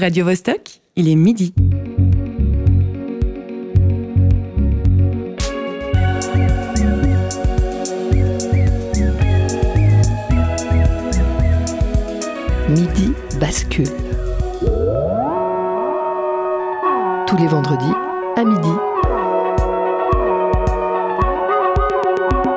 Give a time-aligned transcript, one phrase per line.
[0.00, 1.52] Radio Vostok, il est midi.
[12.70, 13.84] Midi bascule.
[17.26, 17.84] Tous les vendredis
[18.36, 18.68] à midi.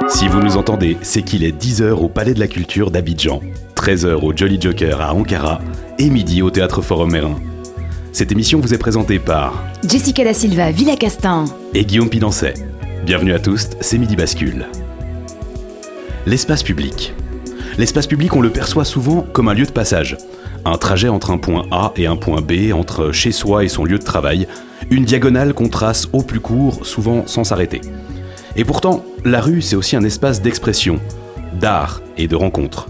[0.08, 3.42] Si vous nous entendez, c'est qu'il est 10h au Palais de la Culture d'Abidjan,
[3.76, 5.60] 13h au Jolly Joker à Ankara
[6.00, 7.40] et midi au Théâtre Forum Mérin.
[8.12, 12.54] Cette émission vous est présentée par Jessica Da Silva, Villa Castin et Guillaume Pidancet.
[13.06, 14.66] Bienvenue à tous, c'est Midi Bascule.
[16.26, 17.14] L'espace public.
[17.78, 20.18] L'espace public, on le perçoit souvent comme un lieu de passage.
[20.66, 23.84] Un trajet entre un point A et un point B, entre chez soi et son
[23.84, 24.48] lieu de travail.
[24.90, 27.82] Une diagonale qu'on trace au plus court, souvent sans s'arrêter.
[28.56, 31.00] Et pourtant, la rue, c'est aussi un espace d'expression,
[31.60, 32.88] d'art et de rencontre.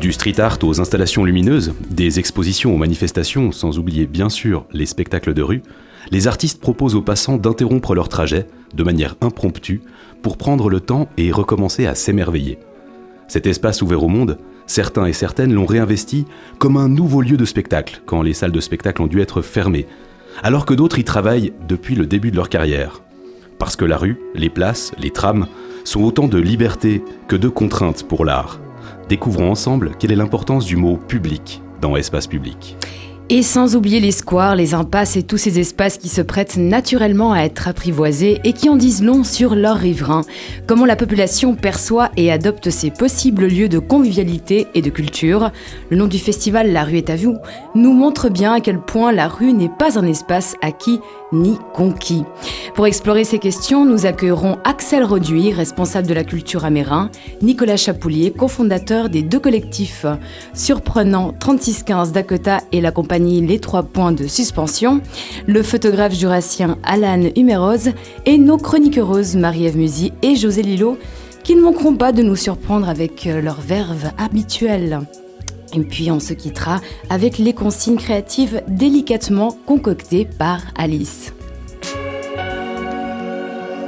[0.00, 4.86] Du street art aux installations lumineuses, des expositions aux manifestations, sans oublier bien sûr les
[4.86, 5.62] spectacles de rue,
[6.10, 9.82] les artistes proposent aux passants d'interrompre leur trajet, de manière impromptue,
[10.20, 12.58] pour prendre le temps et recommencer à s'émerveiller.
[13.28, 16.26] Cet espace ouvert au monde, certains et certaines l'ont réinvesti
[16.58, 19.86] comme un nouveau lieu de spectacle, quand les salles de spectacle ont dû être fermées,
[20.42, 23.00] alors que d'autres y travaillent depuis le début de leur carrière.
[23.58, 25.46] Parce que la rue, les places, les trams
[25.84, 28.58] sont autant de liberté que de contraintes pour l'art.
[29.08, 32.76] Découvrons ensemble quelle est l'importance du mot public dans espace public.
[33.30, 37.32] Et sans oublier les squares, les impasses et tous ces espaces qui se prêtent naturellement
[37.32, 40.24] à être apprivoisés et qui en disent long sur leurs riverains.
[40.66, 45.52] Comment la population perçoit et adopte ces possibles lieux de convivialité et de culture.
[45.88, 47.38] Le nom du festival La rue est à vous
[47.74, 51.00] nous montre bien à quel point la rue n'est pas un espace acquis
[51.34, 52.24] ni conquis.
[52.74, 57.10] Pour explorer ces questions, nous accueillerons Axel Roduit, responsable de la culture amérin,
[57.42, 60.06] Nicolas Chapoulier, cofondateur des deux collectifs
[60.54, 65.00] surprenant 3615 Dakota et la compagnie Les Trois Points de Suspension,
[65.46, 67.90] le photographe jurassien Alan Humerose
[68.26, 70.98] et nos chroniqueuses Marie-Ève Musy et José Lillo
[71.42, 75.00] qui ne manqueront pas de nous surprendre avec leur verve habituelle.
[75.74, 76.80] Et puis on se quittera
[77.10, 81.32] avec les consignes créatives délicatement concoctées par Alice.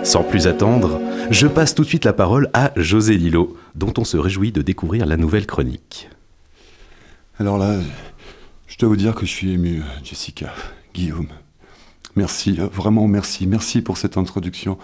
[0.03, 4.05] Sans plus attendre, je passe tout de suite la parole à José Lillo, dont on
[4.05, 6.09] se réjouit de découvrir la nouvelle chronique.
[7.39, 7.79] Alors là,
[8.67, 10.53] je dois vous dire que je suis ému, Jessica,
[10.95, 11.29] Guillaume.
[12.17, 14.79] Merci, vraiment merci, merci pour cette introduction.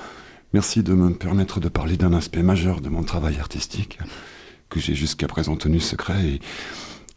[0.53, 3.99] Merci de me permettre de parler d'un aspect majeur de mon travail artistique
[4.69, 6.41] que j'ai jusqu'à présent tenu secret et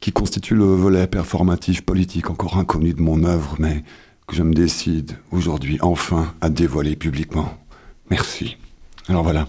[0.06, 3.84] qui constitue le volet performatif politique encore inconnu de mon œuvre, mais
[4.28, 7.58] que je me décide aujourd'hui enfin à dévoiler publiquement.
[8.12, 8.56] Merci.
[9.08, 9.48] Alors voilà.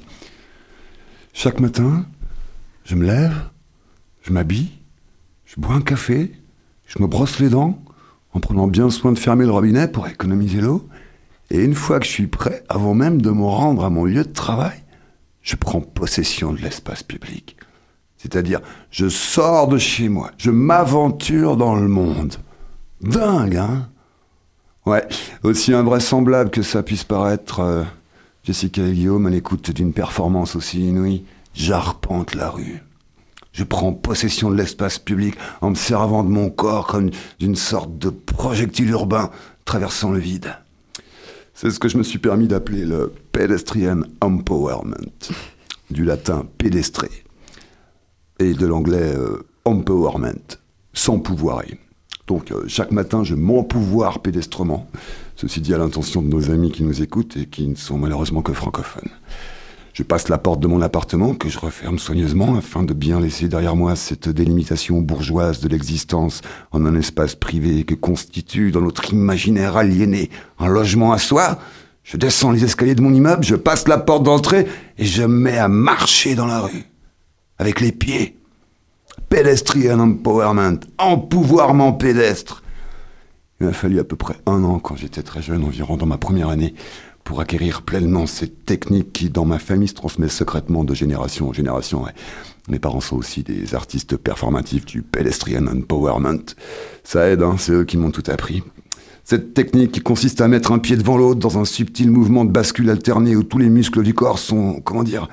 [1.34, 2.06] Chaque matin,
[2.86, 3.34] je me lève,
[4.22, 4.70] je m'habille,
[5.44, 6.32] je bois un café,
[6.86, 7.78] je me brosse les dents
[8.32, 10.88] en prenant bien soin de fermer le robinet pour économiser l'eau.
[11.50, 14.24] Et une fois que je suis prêt, avant même de me rendre à mon lieu
[14.24, 14.82] de travail,
[15.42, 17.58] je prends possession de l'espace public.
[18.26, 18.60] C'est-à-dire,
[18.90, 22.34] je sors de chez moi, je m'aventure dans le monde.
[23.00, 23.88] Dingue, hein?
[24.84, 25.06] Ouais,
[25.44, 27.84] aussi invraisemblable que ça puisse paraître, euh,
[28.42, 32.82] Jessica et Guillaume, à l'écoute d'une performance aussi inouïe, j'arpente la rue.
[33.52, 37.96] Je prends possession de l'espace public en me servant de mon corps comme d'une sorte
[37.96, 39.30] de projectile urbain
[39.64, 40.52] traversant le vide.
[41.54, 45.12] C'est ce que je me suis permis d'appeler le pedestrian empowerment,
[45.90, 47.08] du latin pédestré
[48.38, 50.58] et de l'anglais euh, empowerment,
[50.92, 51.78] sans pouvoirer.
[52.26, 54.88] Donc euh, chaque matin, je m'empouvoir pédestrement,
[55.36, 58.42] ceci dit à l'intention de nos amis qui nous écoutent et qui ne sont malheureusement
[58.42, 59.10] que francophones.
[59.92, 63.48] Je passe la porte de mon appartement que je referme soigneusement afin de bien laisser
[63.48, 69.14] derrière moi cette délimitation bourgeoise de l'existence en un espace privé que constitue dans notre
[69.14, 71.58] imaginaire aliéné un logement à soi.
[72.02, 74.66] Je descends les escaliers de mon immeuble, je passe la porte d'entrée
[74.98, 76.84] et je me mets à marcher dans la rue.
[77.58, 78.36] Avec les pieds.
[79.28, 82.62] Pedestrian empowerment, empouvoirment pédestre.
[83.60, 86.18] Il m'a fallu à peu près un an quand j'étais très jeune, environ dans ma
[86.18, 86.74] première année,
[87.24, 91.52] pour acquérir pleinement cette technique qui, dans ma famille, se transmet secrètement de génération en
[91.52, 92.04] génération.
[92.68, 96.44] Mes parents sont aussi des artistes performatifs du pedestrian empowerment.
[97.04, 98.62] Ça aide, hein, c'est eux qui m'ont tout appris.
[99.24, 102.52] Cette technique qui consiste à mettre un pied devant l'autre dans un subtil mouvement de
[102.52, 105.28] bascule alterné où tous les muscles du corps sont, comment dire,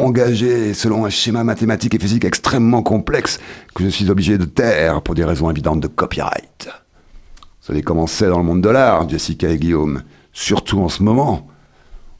[0.00, 3.38] engagés selon un schéma mathématique et physique extrêmement complexe
[3.74, 6.68] que je suis obligé de taire pour des raisons évidentes de copyright.
[6.68, 10.02] Vous savez comment dans le monde de l'art, Jessica et Guillaume
[10.34, 11.48] surtout en ce moment.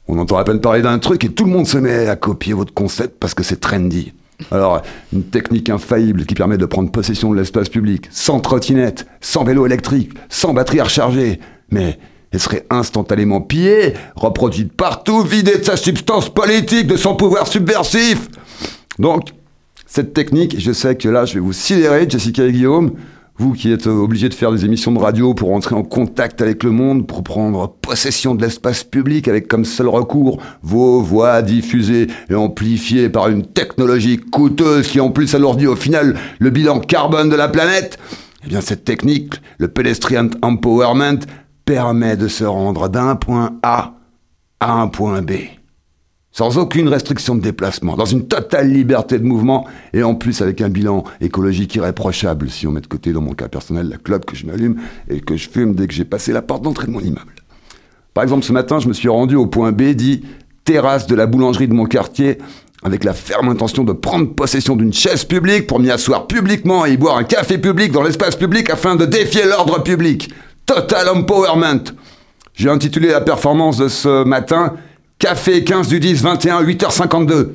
[0.07, 2.53] On entend à peine parler d'un truc et tout le monde se met à copier
[2.53, 4.13] votre concept parce que c'est trendy.
[4.51, 4.81] Alors,
[5.13, 9.65] une technique infaillible qui permet de prendre possession de l'espace public, sans trottinette, sans vélo
[9.65, 11.39] électrique, sans batterie à recharger.
[11.69, 11.99] Mais
[12.35, 18.27] elle serait instantanément pillée, reproduite partout, vidée de sa substance politique, de son pouvoir subversif.
[18.99, 19.29] Donc,
[19.85, 22.91] cette technique, je sais que là, je vais vous sidérer, Jessica et Guillaume,
[23.37, 26.63] vous qui êtes obligés de faire des émissions de radio pour entrer en contact avec
[26.63, 32.07] le monde, pour prendre possession de l'espace public avec comme seul recours vos voix diffusées
[32.29, 37.29] et amplifiées par une technologie coûteuse qui en plus alourdit au final le bilan carbone
[37.29, 37.97] de la planète,
[38.45, 41.19] eh bien cette technique, le pedestrian empowerment,
[41.65, 43.93] permet de se rendre d'un point A
[44.59, 45.33] à un point B
[46.35, 50.59] sans aucune restriction de déplacement, dans une totale liberté de mouvement, et en plus avec
[50.59, 54.25] un bilan écologique irréprochable, si on met de côté, dans mon cas personnel, la clope
[54.25, 54.75] que je m'allume
[55.09, 57.35] et que je fume dès que j'ai passé la porte d'entrée de mon immeuble.
[58.13, 60.25] Par exemple, ce matin, je me suis rendu au point B, dit
[60.65, 62.39] terrasse de la boulangerie de mon quartier,
[62.83, 66.91] avec la ferme intention de prendre possession d'une chaise publique pour m'y asseoir publiquement et
[66.91, 70.33] y boire un café public dans l'espace public afin de défier l'ordre public.
[70.65, 71.93] Total Empowerment.
[72.55, 74.73] J'ai intitulé la performance de ce matin
[75.19, 77.49] Café 15 du 10 21 8h52.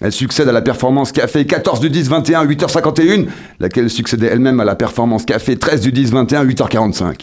[0.00, 3.26] Elle succède à la performance Café 14 du 10 21 8h51,
[3.60, 7.20] laquelle succédait elle-même à la performance Café 13 du 10 21 8h45.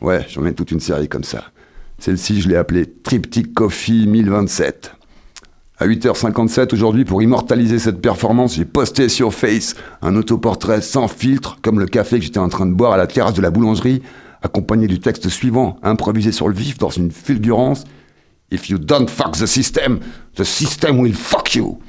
[0.00, 1.44] Ouais, j'en ai toute une série comme ça.
[1.98, 4.92] Celle-ci, je l'ai appelée Triptych Coffee 1027.
[5.78, 11.58] À 8h57 aujourd'hui, pour immortaliser cette performance, j'ai posté sur Face un autoportrait sans filtre,
[11.62, 14.02] comme le café que j'étais en train de boire à la terrasse de la boulangerie,
[14.44, 17.84] accompagné du texte suivant, improvisé sur le vif dans une fulgurance
[18.50, 20.00] If you don't fuck the system,
[20.36, 21.80] the system will fuck you.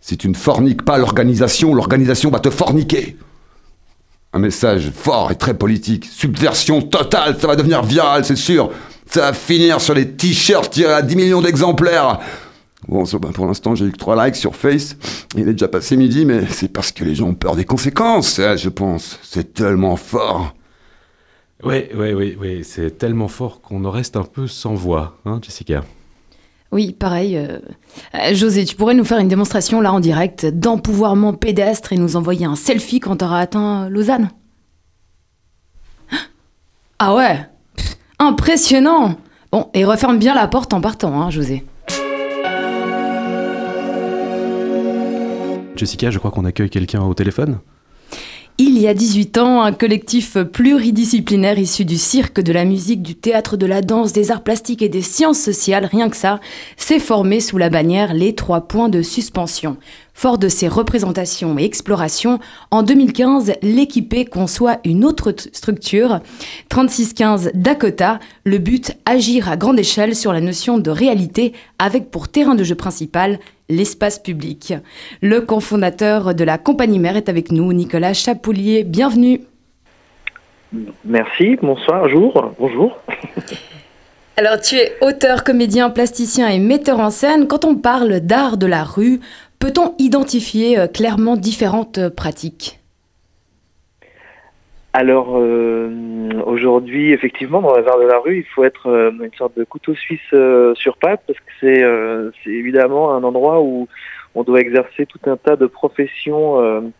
[0.00, 3.16] Si tu ne forniques pas l'organisation, l'organisation va te forniquer.
[4.32, 6.06] Un message fort et très politique.
[6.06, 8.70] Subversion totale, ça va devenir viral, c'est sûr.
[9.10, 12.20] Ça va finir sur les t-shirts tirés à 10 millions d'exemplaires.
[12.88, 14.96] Bon, ben, pour l'instant, j'ai eu que 3 likes sur Face.
[15.34, 18.40] Il est déjà passé midi, mais c'est parce que les gens ont peur des conséquences,
[18.56, 19.18] je pense.
[19.22, 20.55] C'est tellement fort.
[21.62, 22.64] Oui, oui, oui, oui.
[22.64, 25.84] c'est tellement fort qu'on en reste un peu sans voix, hein, Jessica
[26.72, 27.36] oui, pareil.
[27.36, 27.60] Euh,
[28.34, 32.44] José, tu pourrais nous faire une démonstration là en direct d'empouvoirment pédestre et nous envoyer
[32.44, 34.30] un selfie quand tu auras atteint Lausanne
[36.98, 37.38] Ah ouais?
[38.18, 39.16] Impressionnant
[39.52, 41.64] Bon, et referme bien la porte en partant, hein, José.
[45.76, 47.60] Jessica, je crois qu'on accueille quelqu'un au téléphone
[48.58, 53.14] il y a 18 ans, un collectif pluridisciplinaire issu du cirque, de la musique, du
[53.14, 56.40] théâtre, de la danse, des arts plastiques et des sciences sociales, rien que ça,
[56.78, 59.76] s'est formé sous la bannière Les Trois Points de Suspension.
[60.16, 62.38] Fort de ses représentations et explorations,
[62.70, 66.20] en 2015, l'équipé conçoit une autre structure,
[66.70, 72.28] 3615 Dakota, le but agir à grande échelle sur la notion de réalité avec pour
[72.28, 74.72] terrain de jeu principal l'espace public.
[75.20, 78.84] Le cofondateur de la compagnie mère est avec nous, Nicolas Chapoulier.
[78.84, 79.42] Bienvenue.
[81.04, 82.96] Merci, bonsoir, jour, bonjour.
[84.38, 87.46] Alors, tu es auteur, comédien, plasticien et metteur en scène.
[87.46, 89.20] Quand on parle d'art de la rue,
[89.58, 92.80] peut-on identifier euh, clairement différentes euh, pratiques?
[94.92, 95.90] Alors euh,
[96.46, 99.94] aujourd'hui, effectivement, dans les arts de la rue, il faut être une sorte de couteau
[99.94, 100.34] suisse
[100.74, 103.88] sur patte parce que c'est évidemment un endroit où
[104.34, 106.92] on doit exercer tout un tas de professions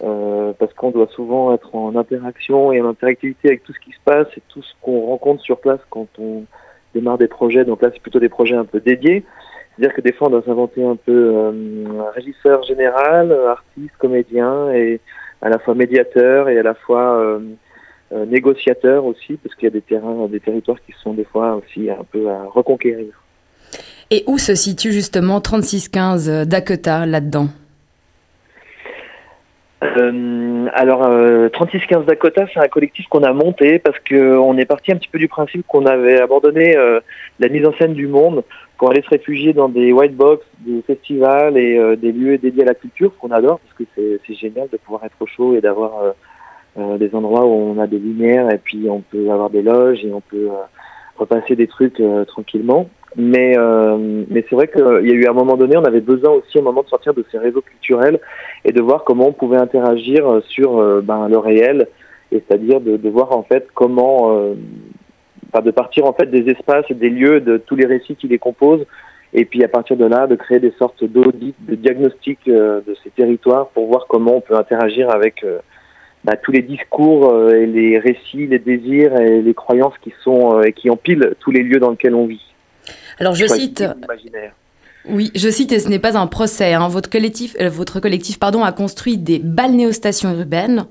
[0.00, 4.00] parce qu'on doit souvent être en interaction et en interactivité avec tout ce qui se
[4.04, 6.46] passe et tout ce qu'on rencontre sur place quand on
[6.94, 7.64] démarre des projets.
[7.64, 9.24] Donc là, c'est plutôt des projets un peu dédiés.
[9.76, 14.72] C'est-à-dire que des fois, on doit s'inventer un peu euh, un régisseur général, artiste, comédien,
[14.72, 15.00] et
[15.42, 17.40] à la fois médiateur et à la fois euh,
[18.12, 21.56] euh, négociateur aussi, parce qu'il y a des terrains, des territoires qui sont des fois
[21.56, 23.22] aussi un peu à reconquérir.
[24.10, 27.48] Et où se situe justement 3615 Dakota là-dedans?
[29.82, 34.92] Euh, alors, euh, 3615 Dakota, c'est un collectif qu'on a monté parce qu'on est parti
[34.92, 37.00] un petit peu du principe qu'on avait abandonné euh,
[37.38, 38.42] la mise en scène du monde,
[38.78, 42.62] qu'on allait se réfugier dans des white box, des festivals et euh, des lieux dédiés
[42.62, 45.60] à la culture, qu'on adore parce que c'est génial de pouvoir être au chaud et
[45.60, 46.14] d'avoir
[46.76, 50.04] euh, des endroits où on a des lumières et puis on peut avoir des loges
[50.04, 50.48] et on peut
[51.16, 52.90] repasser des trucs tranquillement.
[53.16, 56.32] Mais, euh, mais c'est vrai qu'il y a eu un moment donné, on avait besoin
[56.32, 58.20] aussi un moment de sortir de ces réseaux culturels
[58.64, 61.88] et de voir comment on pouvait interagir sur euh, ben, le réel,
[62.30, 64.54] et c'est-à-dire de, de, voir en fait comment, euh,
[65.48, 68.38] enfin, de partir en fait des espaces des lieux, de tous les récits qui les
[68.38, 68.86] composent,
[69.32, 72.96] et puis à partir de là, de créer des sortes d'audits, de diagnostics euh, de
[73.02, 75.58] ces territoires pour voir comment on peut interagir avec euh,
[76.24, 80.72] bah, tous les discours et les récits, les désirs et les croyances qui sont et
[80.72, 82.42] qui empilent tous les lieux dans lesquels on vit.
[83.18, 83.84] Alors je cite.
[85.08, 86.72] Oui, je cite et ce n'est pas un procès.
[86.72, 86.88] Hein.
[86.88, 90.86] Votre collectif, votre collectif pardon, a construit des balnéostations urbaines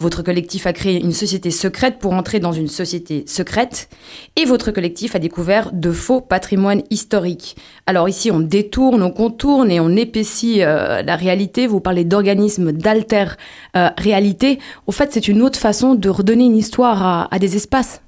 [0.00, 3.88] votre collectif a créé une société secrète pour entrer dans une société secrète.
[4.34, 7.56] Et votre collectif a découvert de faux patrimoines historiques.
[7.86, 11.66] Alors ici, on détourne, on contourne et on épaissit euh, la réalité.
[11.66, 14.58] Vous parlez d'organismes d'alter-réalité.
[14.86, 18.02] Au fait, c'est une autre façon de redonner une histoire à, des espaces.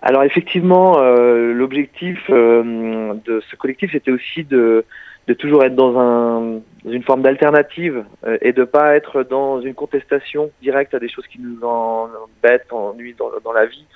[0.00, 4.84] Alors effectivement, euh, l'objectif euh, de ce collectif, c'était aussi de
[5.28, 9.74] de toujours être dans, un, une forme d'alternative euh, et de pas être dans une
[9.74, 13.86] contestation directe à des choses qui nous embêtent, ennuient dans, la vie,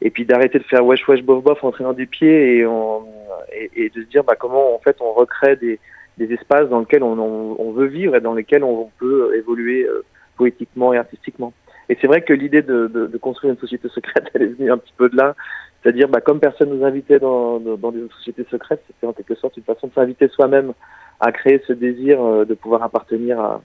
[0.00, 3.04] et puis d'arrêter de faire wesh wesh bof bof en des pieds et, on,
[3.52, 5.78] et, de se dire bah, comment en fait on recrée des,
[6.18, 10.04] des espaces dans lesquels on, on, veut vivre et dans lesquels on peut évoluer euh,
[10.36, 11.52] poétiquement et artistiquement.
[11.88, 14.72] Et c'est vrai que l'idée de, de, de, construire une société secrète, elle est venue
[14.72, 15.34] un petit peu de là,
[15.82, 19.56] c'est-à-dire, bah, comme personne nous invitait dans, dans, des sociétés secrètes, c'était en quelque sorte
[19.56, 20.72] une façon de s'inviter soi-même
[21.20, 23.60] à créer ce désir euh, de pouvoir appartenir à,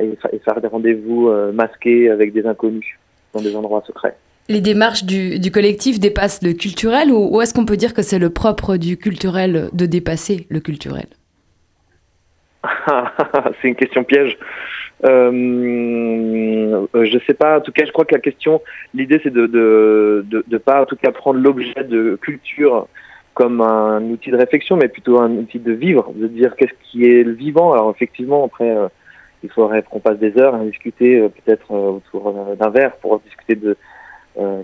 [0.00, 2.98] et faire des rendez-vous euh, masqués avec des inconnus
[3.32, 4.16] dans des endroits secrets.
[4.48, 8.18] Les démarches du, du collectif dépassent le culturel ou, est-ce qu'on peut dire que c'est
[8.18, 11.06] le propre du culturel de dépasser le culturel?
[13.60, 14.38] C'est une question piège.
[15.04, 17.58] Euh, euh, je sais pas.
[17.58, 18.62] En tout cas, je crois que la question,
[18.94, 22.88] l'idée, c'est de, de, pas, en tout cas, prendre l'objet de culture
[23.34, 27.04] comme un outil de réflexion, mais plutôt un outil de vivre, de dire qu'est-ce qui
[27.04, 27.72] est le vivant.
[27.72, 28.88] Alors effectivement, après, euh,
[29.42, 33.54] il faudrait qu'on passe des heures à discuter euh, peut-être autour d'un verre pour discuter
[33.54, 33.76] de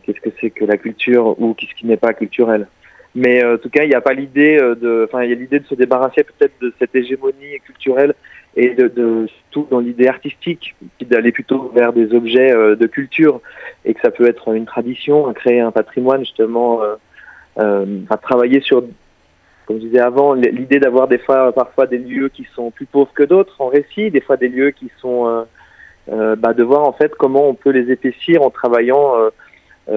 [0.04, 2.66] qu'est-ce que c'est que la culture ou qu'est-ce qui n'est pas culturel.
[3.14, 5.60] Mais en tout cas, il n'y a pas l'idée de, enfin, il y a l'idée
[5.60, 8.14] de se débarrasser peut-être de cette hégémonie culturelle
[8.56, 13.40] et de, de tout dans l'idée artistique, d'aller plutôt vers des objets euh, de culture
[13.84, 16.94] et que ça peut être une tradition, créer un patrimoine justement, euh,
[17.58, 18.84] euh, à travailler sur,
[19.66, 23.12] comme je disais avant, l'idée d'avoir des fois parfois des lieux qui sont plus pauvres
[23.14, 25.42] que d'autres en récit, des fois des lieux qui sont, euh,
[26.10, 29.14] euh bah, de voir en fait comment on peut les épaissir en travaillant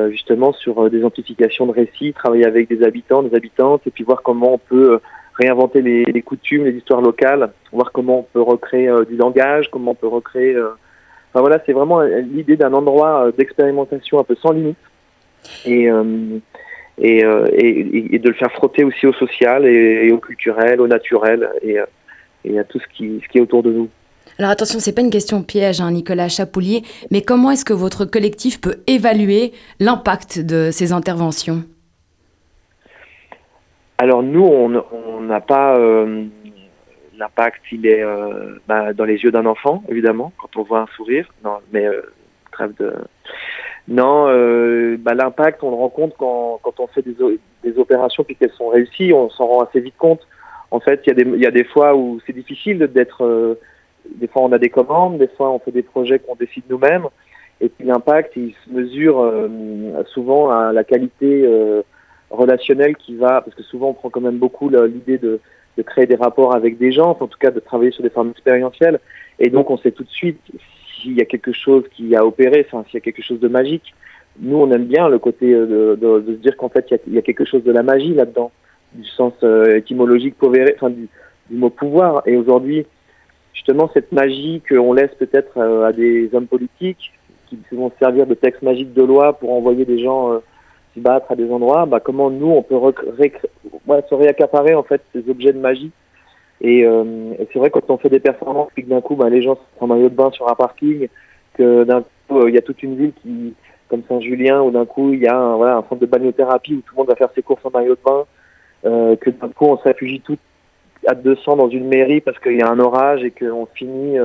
[0.10, 4.24] justement sur des amplifications de récits, travailler avec des habitants, des habitantes, et puis voir
[4.24, 5.00] comment on peut
[5.36, 9.92] réinventer les, coutumes, les histoires locales, voir comment on peut recréer euh, du langage, comment
[9.92, 10.56] on peut recréer.
[10.56, 10.70] Euh,
[11.34, 14.77] enfin voilà, c'est vraiment euh, l'idée d'un endroit d'expérimentation un peu sans limite
[15.65, 15.89] et,
[16.98, 21.77] et, et, de le faire frotter aussi au social et, au culturel, au naturel et,
[22.46, 23.89] et à tout ce qui, ce qui est autour de nous.
[24.38, 28.04] Alors attention, c'est pas une question piège, hein, Nicolas Chapoulier, mais comment est-ce que votre
[28.04, 31.63] collectif peut évaluer l'impact de ces interventions?
[33.98, 36.25] Alors nous, on n'a pas euh,
[37.18, 40.88] l'impact, il est euh, bah, dans les yeux d'un enfant, évidemment, quand on voit un
[40.98, 41.32] sourire.
[41.46, 42.01] Non, mais euh,
[42.51, 42.94] trêve de.
[43.88, 44.25] Non,
[44.98, 47.15] bah, l'impact, on le rend compte quand, quand on fait des,
[47.63, 50.27] des opérations puis qu'elles sont réussies, on s'en rend assez vite compte.
[50.72, 53.58] En fait, il y, y a des fois où c'est difficile d'être.
[54.16, 57.08] Des fois, on a des commandes, des fois, on fait des projets qu'on décide nous-mêmes.
[57.62, 59.32] Et puis l'impact, il se mesure
[60.14, 61.48] souvent à la qualité
[62.30, 65.40] relationnel qui va, parce que souvent on prend quand même beaucoup l'idée de,
[65.78, 68.32] de, créer des rapports avec des gens, en tout cas de travailler sur des formes
[68.32, 69.00] expérientielles,
[69.40, 70.40] et donc on sait tout de suite
[70.96, 73.48] s'il y a quelque chose qui a opéré, enfin s'il y a quelque chose de
[73.48, 73.94] magique.
[74.40, 77.18] Nous, on aime bien le côté de, de, de se dire qu'en fait il y,
[77.18, 78.52] a, quelque chose de la magie là-dedans,
[78.94, 81.08] du sens euh, étymologique enfin du,
[81.50, 82.22] du, mot pouvoir.
[82.26, 82.86] Et aujourd'hui,
[83.56, 87.12] justement, cette magie qu'on laisse peut-être euh, à des hommes politiques
[87.50, 90.40] qui vont servir de texte magique de loi pour envoyer des gens euh,
[90.98, 95.54] battre à des endroits, bah, comment nous on peut se réaccaparer en fait ces objets
[95.54, 95.92] de magie.
[96.64, 99.42] Euh, et, c'est vrai quand on fait des performances, puis que d'un coup bah, les
[99.42, 101.08] gens sont en maillot de bain sur un parking,
[101.56, 103.54] que d'un coup euh, il y a toute une ville qui,
[103.90, 106.82] comme Saint-Julien, où d'un coup il y a un, voilà, un centre de balnéothérapie où
[106.82, 108.26] tout le monde va faire ses courses en maillot de bain,
[108.86, 110.38] euh, que d'un coup on se réfugie tout
[111.08, 114.18] à 200 dans une mairie parce qu'il y a un orage et qu'on finit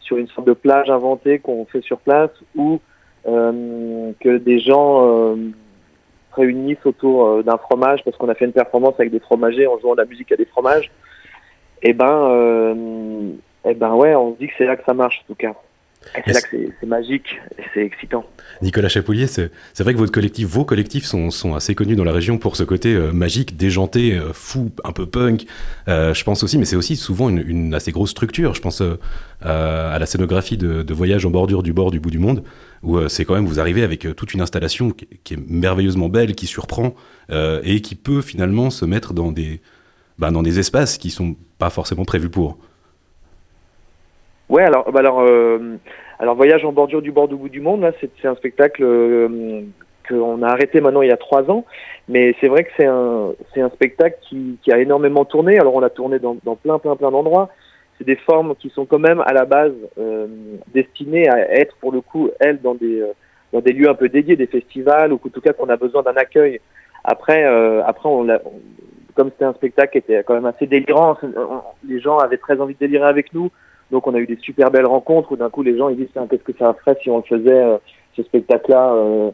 [0.00, 2.80] sur une sorte de plage inventée qu'on fait sur place, ou
[3.24, 5.36] que des gens
[6.38, 9.78] réunissent autour euh, d'un fromage parce qu'on a fait une performance avec des fromagers en
[9.78, 10.90] jouant de la musique à des fromages,
[11.82, 12.74] et eh ben, euh,
[13.64, 15.34] et eh ben ouais, on se dit que c'est là que ça marche en tout
[15.34, 15.54] cas.
[16.24, 18.24] C'est là que c'est magique et c'est excitant.
[18.62, 22.12] Nicolas Chapoulier, c'est vrai que votre collectif, vos collectifs sont, sont, assez connus dans la
[22.12, 25.44] région pour ce côté euh, magique, déjanté, fou, un peu punk.
[25.86, 28.54] je pense aussi, mais c'est aussi souvent une, une, assez grosse structure.
[28.54, 28.82] Je pense
[29.42, 32.42] à la scénographie de, de, Voyage en bordure du bord du bout du monde,
[32.82, 36.08] où euh, c'est quand même, vous arrivez avec euh, toute une installation qui, est merveilleusement
[36.08, 36.94] belle, qui surprend,
[37.30, 39.60] euh, et qui peut finalement se mettre dans des,
[40.18, 42.58] bah, dans des espaces qui sont pas forcément prévus pour.
[44.48, 45.26] Ouais, alors, bah alors,
[46.18, 48.82] alors Voyage en bordure du bord du bout du monde, là, c'est un spectacle
[50.08, 51.64] qu'on on a arrêté maintenant il y a trois ans,
[52.08, 55.58] mais c'est vrai que c'est un, c'est un spectacle qui, qui, a énormément tourné.
[55.58, 57.50] Alors on a tourné dans, dans plein, plein, plein d'endroits.
[57.98, 60.26] C'est des formes qui sont quand même à la base euh,
[60.72, 63.12] destinées à être pour le coup, elles, dans des, euh,
[63.52, 66.02] dans des lieux un peu dédiés, des festivals, ou en tout cas qu'on a besoin
[66.02, 66.60] d'un accueil.
[67.04, 68.40] Après, euh, après on, l'a,
[69.14, 71.16] comme c'était un spectacle qui était quand même assez délirant,
[71.86, 73.50] les gens avaient très envie de délirer avec nous.
[73.90, 76.08] Donc on a eu des super belles rencontres où d'un coup les gens ils disent
[76.14, 77.78] qu'est-ce que ça ferait si on le faisait euh,
[78.16, 79.30] ce spectacle-là euh,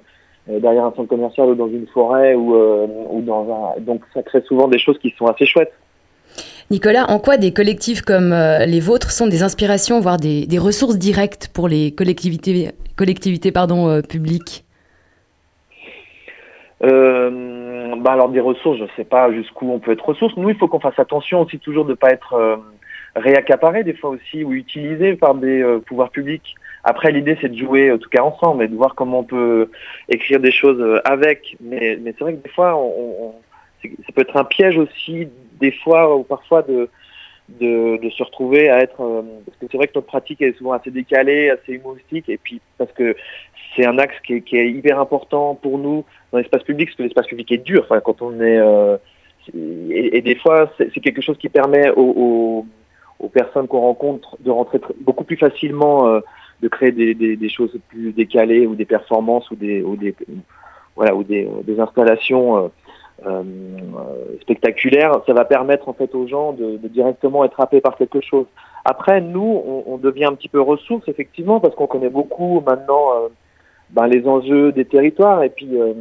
[0.48, 4.22] euh, derrière un centre commercial ou dans une forêt ou, ou dans un donc ça
[4.22, 5.72] crée souvent des choses qui sont assez chouettes.
[6.70, 10.96] Nicolas, en quoi des collectifs comme les vôtres sont des inspirations, voire des, des ressources
[10.96, 14.64] directes pour les collectivités, collectivités pardon, euh, publiques?
[16.82, 20.34] Euh, bah alors des ressources, je sais pas jusqu'où on peut être ressource.
[20.36, 22.34] Nous, il faut qu'on fasse attention aussi toujours de ne pas être
[23.16, 26.54] euh, réaccaparé des fois aussi ou utilisé par des euh, pouvoirs publics.
[26.84, 29.70] Après, l'idée c'est de jouer en tout cas ensemble et de voir comment on peut
[30.08, 31.56] écrire des choses euh, avec.
[31.60, 33.34] Mais, mais c'est vrai que des fois, on, on,
[33.82, 35.28] ça peut être un piège aussi
[35.60, 36.88] des fois ou parfois de
[37.48, 40.56] de, de se retrouver à être euh, parce que c'est vrai que notre pratique est
[40.56, 43.16] souvent assez décalée, assez humoristique et puis parce que
[43.76, 46.96] c'est un axe qui est, qui est, hyper important pour nous dans l'espace public parce
[46.96, 47.82] que l'espace public est dur.
[47.84, 48.96] Enfin, quand on est euh,
[49.52, 52.66] et, et, des fois c'est quelque chose qui permet aux, aux,
[53.24, 56.20] aux personnes qu'on rencontre de rentrer beaucoup plus facilement, euh,
[56.62, 59.84] de créer des, choses plus décalées ou des performances ou des,
[60.96, 62.68] voilà ou des, des installations euh,
[63.26, 63.42] euh,
[64.42, 68.44] spectaculaire, ça va permettre en fait aux gens de, directement être happés par quelque chose.
[68.84, 73.28] Après, nous, on, devient un petit peu ressources effectivement parce qu'on connaît beaucoup maintenant euh,
[73.90, 75.94] ben, les enjeux des territoires et puis euh,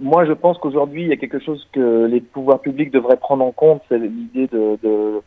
[0.00, 3.44] moi je pense qu'aujourd'hui il y a quelque chose que les pouvoirs publics devraient prendre
[3.44, 5.20] en compte, c'est l'idée de,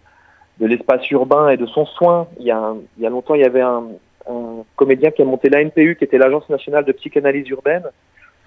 [0.59, 2.27] de l'espace urbain et de son soin.
[2.39, 3.83] Il y a, il y a longtemps il y avait un,
[4.29, 7.83] un comédien qui a monté l'ANPU qui était l'Agence nationale de psychanalyse urbaine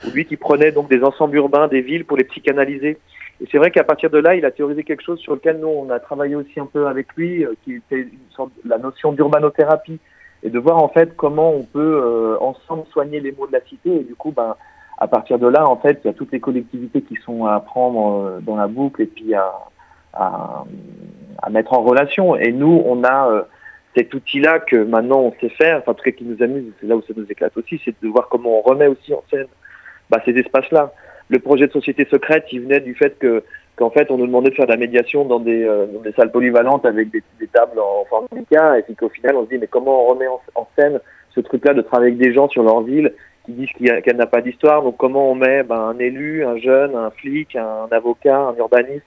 [0.09, 2.99] lui qui prenait donc des ensembles urbains des villes pour les psychanalyser.
[3.40, 5.69] Et c'est vrai qu'à partir de là, il a théorisé quelque chose sur lequel nous,
[5.69, 9.12] on a travaillé aussi un peu avec lui, euh, qui était une sorte, la notion
[9.12, 9.99] d'urbanothérapie,
[10.43, 13.61] et de voir en fait comment on peut euh, ensemble soigner les maux de la
[13.62, 13.95] cité.
[13.95, 14.57] Et du coup, ben,
[14.99, 17.61] à partir de là, en fait, il y a toutes les collectivités qui sont à
[17.61, 19.52] prendre euh, dans la boucle et puis à,
[20.13, 20.65] à,
[21.43, 22.37] à mettre en relation.
[22.37, 23.43] Et nous, on a euh,
[23.97, 26.87] cet outil-là que maintenant on sait faire, enfin, en tout cas qui nous amuse, c'est
[26.87, 29.49] là où ça nous éclate aussi, c'est de voir comment on remet aussi en scène
[30.09, 30.93] bah, ces espaces-là.
[31.29, 33.45] Le projet de société secrète, il venait du fait que
[33.77, 36.13] qu'en fait, on nous demandait de faire de la médiation dans des, euh, dans des
[36.13, 39.59] salles polyvalentes avec des, tables en forme de et puis qu'au final, on se dit,
[39.59, 41.01] mais comment on remet en, scène
[41.35, 43.15] ce truc-là de travailler avec des gens sur leur ville
[43.47, 46.59] qui disent qu'elle qu n'a pas d'histoire, donc comment on met ben, un élu, un
[46.59, 49.07] jeune, un flic, un avocat, un urbaniste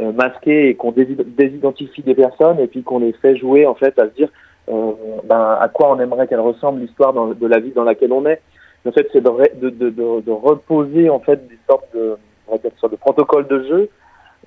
[0.00, 3.98] euh, masqué et qu'on désidentifie des personnes et puis qu'on les fait jouer en fait
[3.98, 4.28] à se dire
[4.68, 4.92] euh,
[5.24, 8.40] ben, à quoi on aimerait qu'elle ressemble l'histoire de la ville dans laquelle on est.
[8.86, 9.30] En fait, c'est de,
[9.60, 12.16] de, de, de, reposer en fait des sortes de,
[12.62, 13.90] dire, sortes de protocoles de jeu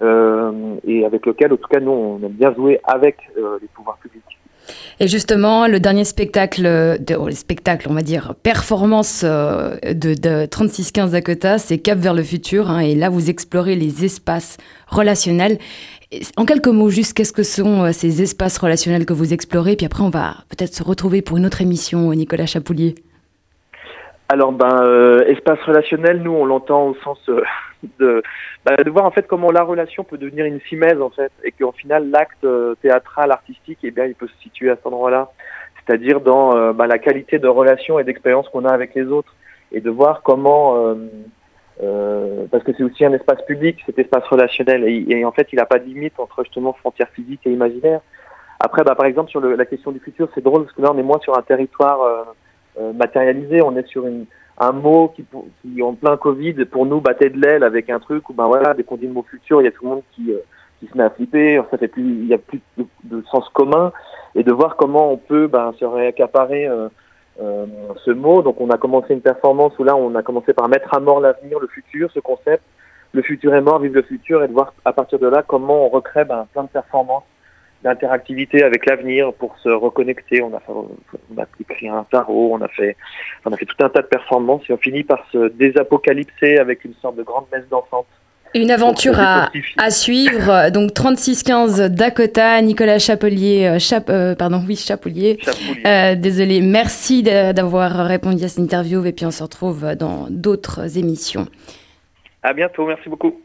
[0.02, 3.68] euh, et avec lequel, en tout cas, nous, on aime bien jouer avec euh, les
[3.68, 4.41] pouvoirs publics.
[5.00, 7.30] Et justement, le dernier spectacle, de, oh,
[7.90, 12.70] on va dire, performance euh, de, de 3615 Dakota, c'est Cap vers le futur.
[12.70, 15.58] Hein, et là, vous explorez les espaces relationnels.
[16.36, 19.76] En quelques mots, juste, qu'est-ce que sont euh, ces espaces relationnels que vous explorez?
[19.76, 22.96] Puis après, on va peut-être se retrouver pour une autre émission, Nicolas Chapoulier.
[24.28, 27.42] Alors, ben, euh, espace relationnel, nous, on l'entend au sens euh,
[28.00, 28.24] de,
[28.66, 31.52] bah, de voir en fait comment la relation peut devenir une simèse en fait, et
[31.52, 35.32] qu'au final, l'acte euh, théâtral, artistique, eh bien, il peut se situer à cet endroit-là,
[35.86, 39.36] c'est-à-dire dans euh, bah, la qualité de relation et d'expérience qu'on a avec les autres,
[39.72, 40.96] et de voir comment,
[41.82, 45.56] euh, parce que c'est aussi un espace public, cet espace relationnel, et, en fait, il
[45.56, 48.02] n'a pas de limite entre justement frontières physiques et imaginaires.
[48.60, 50.98] Après, bah, par exemple, sur la question du futur, c'est drôle parce que là, on
[50.98, 52.26] est moins sur un territoire
[52.80, 53.62] euh, matérialisé.
[53.62, 54.26] On est sur une,
[54.62, 55.26] un mot qui,
[55.62, 58.76] qui, en plein Covid, pour nous, battait de l'aile avec un truc où, ben voilà,
[58.76, 60.38] dès qu'on dit le mot futur, il y a tout le monde qui, euh,
[60.80, 61.60] qui se met à flipper.
[61.72, 63.92] Ça fait plus, il y a plus de, de, sens commun
[64.36, 66.90] et de voir comment on peut ben, se réaccaparer euh,
[67.42, 67.66] euh,
[68.06, 68.44] ce mot.
[68.44, 71.20] Donc, on a commencé une performance où là, on a commencé par mettre à mort
[71.20, 72.64] l'avenir, le futur, ce concept.
[73.14, 75.88] Le futur est mort, vive le futur, et de voir à partir de là comment
[75.88, 77.24] on recrée ben, plein de performances
[77.84, 80.42] d'interactivité avec l'avenir pour se reconnecter.
[80.42, 82.96] On a, fait, on a écrit un tarot, on a fait,
[83.46, 86.86] on a fait tout un tas de performances et on finit par se désapocalypser avec
[86.86, 88.06] une sorte de grande messe d'enfance.
[88.54, 90.70] Une aventure à, à, suivre.
[90.72, 95.38] Donc 3615 Dakota, Nicolas Chapelier, Chap, euh, pardon, oui, Chapelier.
[95.42, 95.88] Chapoulier.
[95.88, 100.98] Euh, désolé, merci d'avoir répondu à cette interview et puis on se retrouve dans d'autres
[100.98, 101.48] émissions.
[102.44, 103.40] À bientôt, merci beaucoup.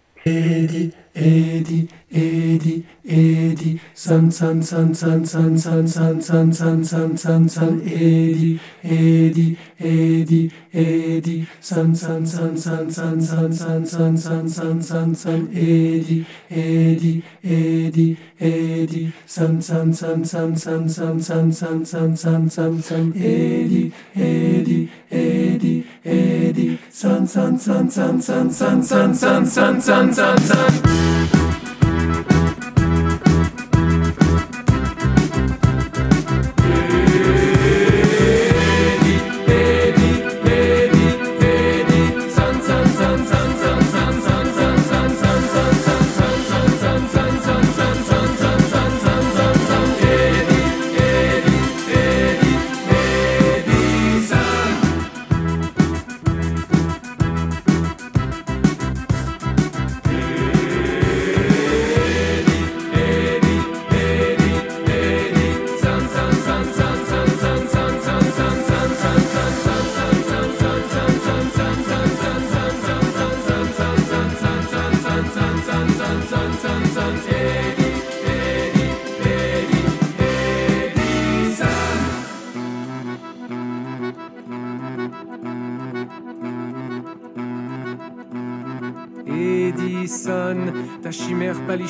[1.18, 7.80] Edi, Edi, Edi, San, San, San, San, San, San, San, San, San, San, San, San,
[7.88, 15.14] Edi, Edi, Edi, Edi, San, San, San, San, San, San, San, San, San, San, San,
[15.14, 22.50] San, Edi, Edi, Edi, Edi, San, San, San, San, San, San, San, San, San, San,
[22.50, 29.80] San, San, Edi, Edi, Edi, Edi, San, San, San, San, San, San, San, San, San,
[29.80, 31.05] San, San, San.
[31.06, 31.35] Thank you.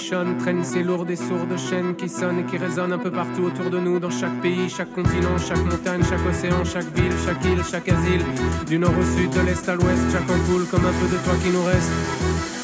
[0.09, 3.71] Traîne ces lourdes et sourdes chaînes qui sonnent et qui résonnent un peu partout autour
[3.71, 7.65] de nous, dans chaque pays, chaque continent, chaque montagne, chaque océan, chaque ville, chaque île,
[7.69, 8.23] chaque asile.
[8.69, 11.35] Du nord au sud, de l'est à l'ouest, chaque ampoule comme un peu de toi
[11.43, 11.91] qui nous reste.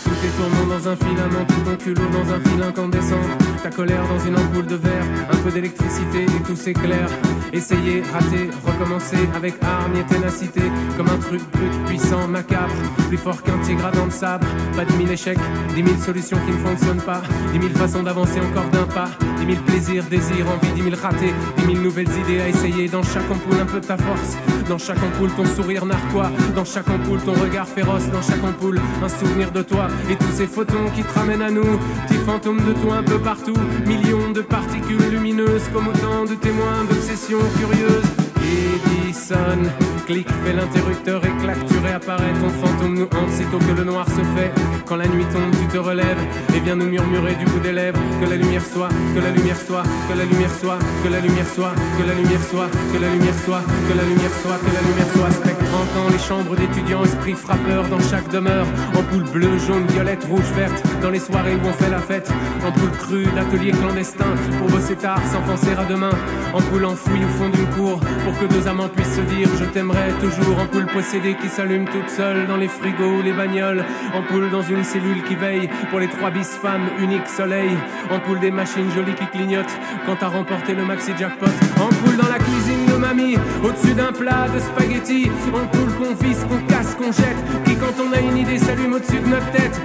[0.04, 3.51] Tout est tournant dans un filament, tout ton culot dans un fil incandescent.
[3.62, 7.08] Ta colère dans une ampoule de verre, un peu d'électricité et tout s'éclaire.
[7.52, 10.62] Essayer, rater, recommencer avec arme et ténacité,
[10.96, 12.74] comme un truc brut, puissant, macabre,
[13.06, 14.46] plus fort qu'un tigre à dents de sabre.
[14.74, 15.38] Pas dix mille échecs,
[15.76, 17.22] dix mille solutions qui ne fonctionnent pas,
[17.52, 19.10] dix mille façons d'avancer encore d'un pas,
[19.42, 22.88] dix mille plaisirs, désirs, envies, dix mille ratés, dix mille nouvelles idées à essayer.
[22.88, 24.36] Dans chaque ampoule, un peu ta force,
[24.68, 28.80] dans chaque ampoule, ton sourire narquois, dans chaque ampoule, ton regard féroce, dans chaque ampoule,
[29.02, 29.88] un souvenir de toi.
[30.08, 33.18] Et tous ces photons qui te ramènent à nous, petits fantômes de toi un peu
[33.18, 38.21] partout, millions de particules lumineuses comme autant de témoins d'obsession curieuse.
[38.42, 39.70] Edison.
[40.06, 42.32] Clic, fait l'interrupteur et claque, tu réapparais.
[42.40, 44.50] Ton fantôme nous hante sitôt que le noir se fait.
[44.84, 46.18] Quand la nuit tombe, tu te relèves
[46.54, 47.98] et viens nous murmurer du bout des lèvres.
[48.20, 51.46] Que la lumière soit, que la lumière soit, que la lumière soit, que la lumière
[51.48, 54.82] soit, que la lumière soit, que la lumière soit, que la lumière soit, que la
[54.82, 55.30] lumière soit.
[55.30, 58.66] Spectre entend les chambres d'étudiants, esprit frappeur dans chaque demeure.
[58.94, 60.82] en Ampoule bleue, jaune, violette, rouge, verte.
[61.00, 62.28] Dans les soirées où on fait la fête.
[62.64, 66.10] en Ampoule crue d'ateliers clandestins pour bosser tard sans penser à demain.
[66.52, 69.64] en Ampoule enfouie au fond d'une cour pour que deux amants puissent se dire je
[69.64, 74.62] t'aimerai toujours, ampoule possédée qui s'allume toute seule dans les frigos, les bagnoles, ampoule dans
[74.62, 77.70] une cellule qui veille pour les trois bis femmes, unique soleil,
[78.10, 81.46] ampoule des machines jolies qui clignotent quand t'as remporté le maxi jackpot,
[81.80, 86.60] ampoule dans la cuisine de mamie, au-dessus d'un plat de spaghettis, ampoule qu'on visse, qu'on
[86.72, 89.80] casse, qu'on jette, qui quand on a une idée s'allume au-dessus de notre tête,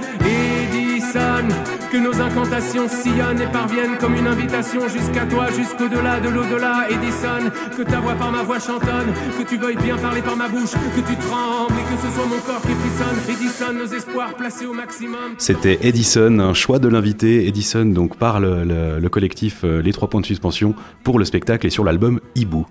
[1.08, 1.48] Edison,
[1.92, 7.50] que nos incantations sillonnent et parviennent comme une invitation jusqu'à toi, jusqu'au-delà de l'au-delà, Edison,
[7.78, 10.72] que ta voix par ma voix chantonne, que tu veuilles bien parler par ma bouche,
[10.72, 14.66] que tu trembles et que ce soit mon corps qui frissonne, Edison, nos espoirs placés
[14.66, 15.36] au maximum.
[15.38, 20.10] C'était Edison, un choix de l'invité, Edison donc par le, le collectif euh, Les Trois
[20.10, 22.66] Points de Suspension pour le spectacle et sur l'album Hibou.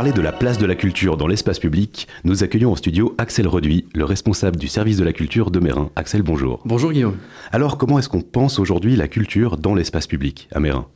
[0.00, 3.46] Parler de la place de la culture dans l'espace public, nous accueillons au studio Axel
[3.46, 5.90] Reduit, le responsable du service de la culture de Mérin.
[5.94, 6.62] Axel, bonjour.
[6.64, 7.18] Bonjour Guillaume.
[7.52, 10.86] Alors, comment est-ce qu'on pense aujourd'hui la culture dans l'espace public à Mérin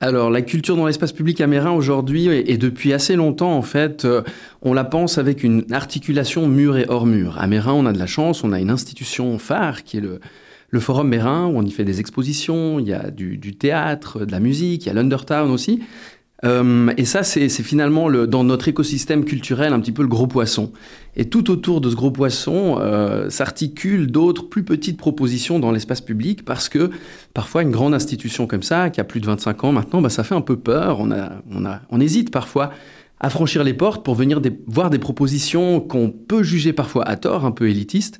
[0.00, 4.06] alors, la culture dans l'espace public à Mérin aujourd'hui, et, depuis assez longtemps en fait,
[4.06, 4.22] euh,
[4.62, 7.36] on la pense avec une articulation mur et hors mur.
[7.38, 10.18] À Mérin, on a de la chance, on a une institution phare qui est le,
[10.70, 14.24] le Forum Mérin, où on y fait des expositions, il y a du, du théâtre,
[14.24, 15.80] de la musique, il y a l'Undertown aussi.
[16.44, 20.26] Euh, et ça, c'est finalement le, dans notre écosystème culturel un petit peu le gros
[20.26, 20.72] poisson.
[21.16, 26.00] Et tout autour de ce gros poisson euh, s'articulent d'autres plus petites propositions dans l'espace
[26.00, 26.90] public parce que
[27.34, 30.24] parfois une grande institution comme ça, qui a plus de 25 ans maintenant, bah, ça
[30.24, 31.00] fait un peu peur.
[31.00, 32.70] On, hésite parfois
[33.18, 37.44] à franchir les portes pour venir voir des propositions qu'on peut juger parfois à tort,
[37.44, 38.18] un peu élitistes.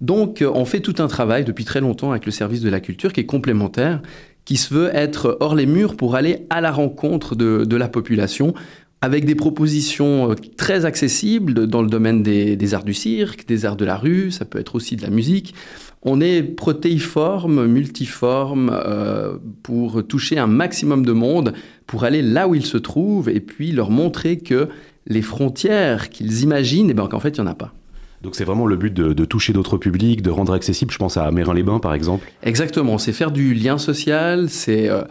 [0.00, 3.12] Donc on fait tout un travail depuis très longtemps avec le service de la culture
[3.12, 4.00] qui est complémentaire
[4.48, 8.54] qui se veut être hors les murs pour aller à la rencontre de, la population
[9.02, 13.76] avec des propositions euh, très accessibles dans le domaine des, arts du cirque, des arts
[13.76, 15.54] de la rue, ça peut être aussi de la musique.
[16.00, 21.52] On est protéiforme, multiforme, euh, pour toucher un maximum de monde,
[21.86, 24.68] pour aller là où ils se trouvent et puis leur montrer que
[25.06, 27.74] les frontières qu'ils imaginent, eh ben, qu'en fait, il n'y en a pas.
[28.22, 31.30] Donc c'est vraiment le but de, toucher d'autres publics, de rendre accessible, je pense à
[31.30, 32.30] Mérin-les-Bains par exemple.
[32.42, 35.02] Exactement, c'est faire du lien social, c'est euh,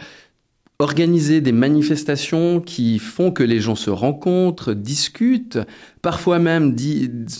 [0.79, 5.57] organiser des manifestations qui font que les gens se rencontrent, discutent,
[6.01, 6.75] parfois même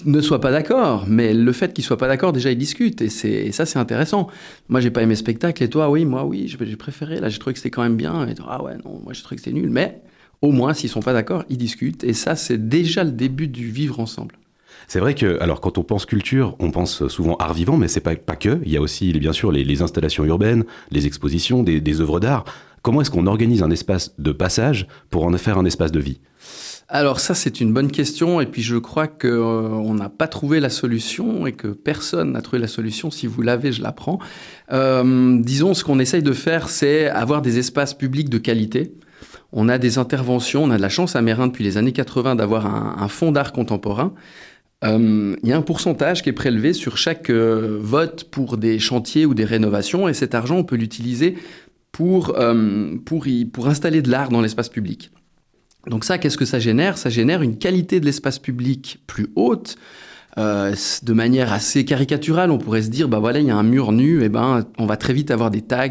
[0.05, 3.09] ne soient pas d'accord, mais le fait qu'ils soient pas d'accord, déjà ils discutent, et,
[3.09, 4.27] c'est, ça c'est intéressant.
[4.69, 5.89] Moi j'ai pas aimé le spectacle, et toi?
[5.89, 8.47] Oui, moi oui, j'ai préféré, là j'ai trouvé que c'était quand même bien, et toi,
[8.49, 10.01] ah ouais, non, moi j'ai trouvé que c'était nul, mais
[10.41, 13.69] au moins s'ils sont pas d'accord, ils discutent, et ça c'est déjà le début du
[13.69, 14.35] vivre ensemble.
[14.87, 17.99] C'est vrai que, alors, quand on pense culture, on pense souvent art vivant, mais c'est
[17.99, 18.59] pas, pas que.
[18.63, 22.45] Il y a aussi, bien sûr, les, installations urbaines, les expositions, des, œuvres d'art.
[22.83, 26.21] Comment est-ce qu'on organise un espace de passage pour en faire un espace de vie?
[26.89, 30.61] Alors ça c'est une bonne question et puis je crois qu'on euh, n'a pas trouvé
[30.61, 33.11] la solution et que personne n'a trouvé la solution.
[33.11, 34.19] Si vous l'avez, je la prends.
[34.71, 38.93] Euh, disons ce qu'on essaye de faire, c'est avoir des espaces publics de qualité.
[39.51, 42.35] On a des interventions, on a de la chance à Mérin depuis les années 80
[42.35, 44.13] d'avoir un fonds d'art contemporain
[44.83, 48.77] euh, il y a un pourcentage qui est prélevé sur chaque euh, vote pour des
[48.77, 51.37] chantiers ou des rénovations, et cet argent, on peut l'utiliser
[51.91, 52.95] pour, euh,
[53.51, 55.11] pour installer de l'art dans l'espace public.
[55.87, 56.97] Donc ça, qu'est-ce que ça génère?
[56.97, 59.77] Ça génère une qualité de l'espace public plus haute,
[60.37, 63.63] euh, de manière assez caricaturale, on pourrait se dire, bah voilà, il y a un
[63.63, 65.87] mur nu, et ben on va très vite avoir des tags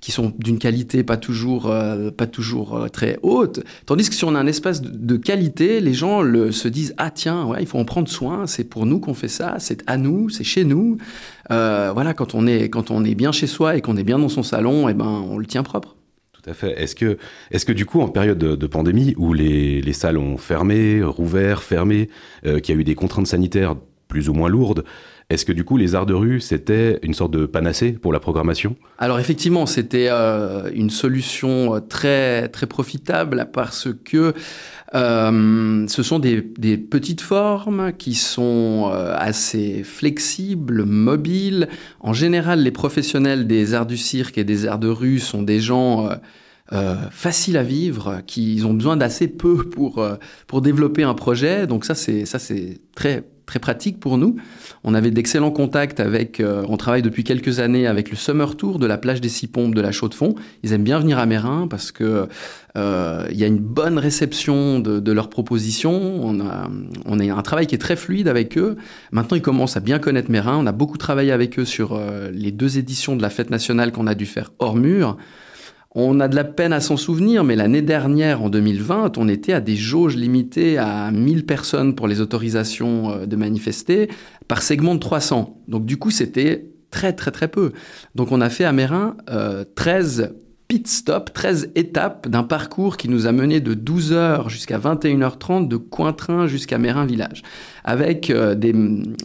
[0.00, 3.60] qui sont d'une qualité pas toujours, euh, pas toujours euh, très haute.
[3.86, 7.10] Tandis que si on a un espace de, qualité, les gens le, se disent, ah
[7.10, 9.96] tiens, ouais, il faut en prendre soin, c'est pour nous qu'on fait ça, c'est à
[9.96, 10.98] nous, c'est chez nous.
[11.50, 14.18] Euh, voilà, quand on est quand on est bien chez soi et qu'on est bien
[14.18, 15.97] dans son salon, et ben on le tient propre.
[16.62, 16.94] Est-ce
[17.64, 21.62] que, du coup, en période de, de pandémie, où les, les, salles ont fermé, rouvert,
[21.62, 22.08] fermé,
[22.46, 23.76] euh, qu'il y a eu des contraintes sanitaires
[24.08, 24.84] plus ou moins lourdes,
[25.30, 28.20] est-ce que du coup, les arts de rue, c'était une sorte de panacée pour la
[28.20, 28.76] programmation?
[28.96, 34.32] Alors effectivement, c'était euh, une solution très très profitable parce que
[34.94, 36.40] euh, ce sont des,
[36.78, 41.68] petites formes qui sont euh, assez flexibles, mobiles.
[42.00, 45.60] En général, les professionnels des arts du cirque et des arts de rue sont des
[45.60, 46.14] gens euh,
[46.72, 51.66] euh faciles à vivre, qui ont besoin d'assez peu pour, euh, pour développer un projet.
[51.66, 54.36] Donc ça c'est très très pratique pour nous.
[54.84, 58.78] On avait d'excellents contacts avec, euh, on travaille depuis quelques années avec le Summer Tour
[58.78, 60.34] de la plage des Six Pompes de la Chaux-de-Fonds.
[60.62, 62.28] Ils aiment bien venir à Mérin parce que
[62.76, 65.98] euh, il y a une bonne réception de, de leurs propositions.
[66.22, 66.70] On a,
[67.06, 68.76] on a un travail qui est très fluide avec eux.
[69.12, 70.56] Maintenant, ils commencent à bien connaître Mérin.
[70.58, 73.92] On a beaucoup travaillé avec eux sur euh, les deux éditions de la fête nationale
[73.92, 75.16] qu'on a dû faire hors mur.
[76.00, 79.52] On a de la peine à s'en souvenir, mais l'année dernière, en 2020, on était
[79.52, 84.08] à des jauges limitées à 1000 personnes pour les autorisations euh, de manifester
[84.46, 85.58] par segment de 300.
[85.66, 87.72] Donc du coup, c'était très très très peu.
[88.14, 90.34] Donc on a fait à Mérin euh, 13
[90.68, 95.78] pit stop, 13 étapes d'un parcours qui nous a mené de 12h jusqu'à 21h30 de
[95.78, 97.42] Cointrin jusqu'à Mérin village
[97.84, 98.74] avec euh, des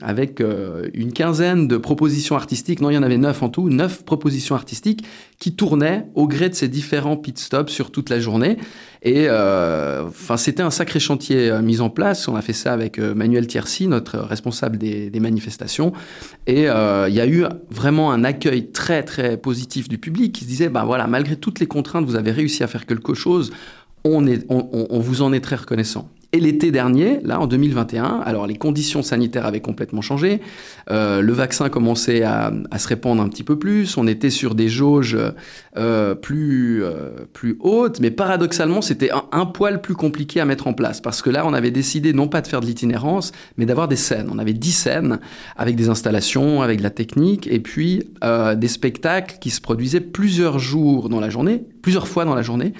[0.02, 3.70] avec euh, une quinzaine de propositions artistiques, non il y en avait neuf en tout,
[3.70, 5.04] neuf propositions artistiques
[5.44, 8.56] qui tournaient au gré de ces différents pit stops sur toute la journée.
[9.02, 12.72] Et euh, enfin c'était un sacré chantier euh, mis en place, on a fait ça
[12.72, 15.92] avec euh, Manuel Tiercy, notre responsable des, manifestations.
[16.48, 20.50] Et il y a eu vraiment un accueil très très positif du public qui se
[20.50, 23.52] disait ben voilà malgré toutes les contraintes vous avez réussi à faire quelque chose.
[24.06, 26.10] On, est, on vous en est très reconnaissant.
[26.36, 30.42] Et l'été dernier, là en 2021, alors les conditions sanitaires avaient complètement changé,
[30.90, 34.68] euh, le vaccin commençait à, se répandre un petit peu plus, on était sur des
[34.68, 35.16] jauges
[35.78, 40.66] euh, plus, euh, plus hautes, mais paradoxalement c'était un, un, poil plus compliqué à mettre
[40.66, 43.68] en place, parce que là on avait décidé non pas de faire de l'itinérance, mais
[43.68, 44.30] d'avoir des scènes.
[44.32, 45.20] On avait 10 scènes
[45.56, 48.10] avec des installations, avec de la technique, et puis
[48.58, 52.74] des spectacles qui se produisaient plusieurs jours dans la journée, plusieurs fois dans la journée,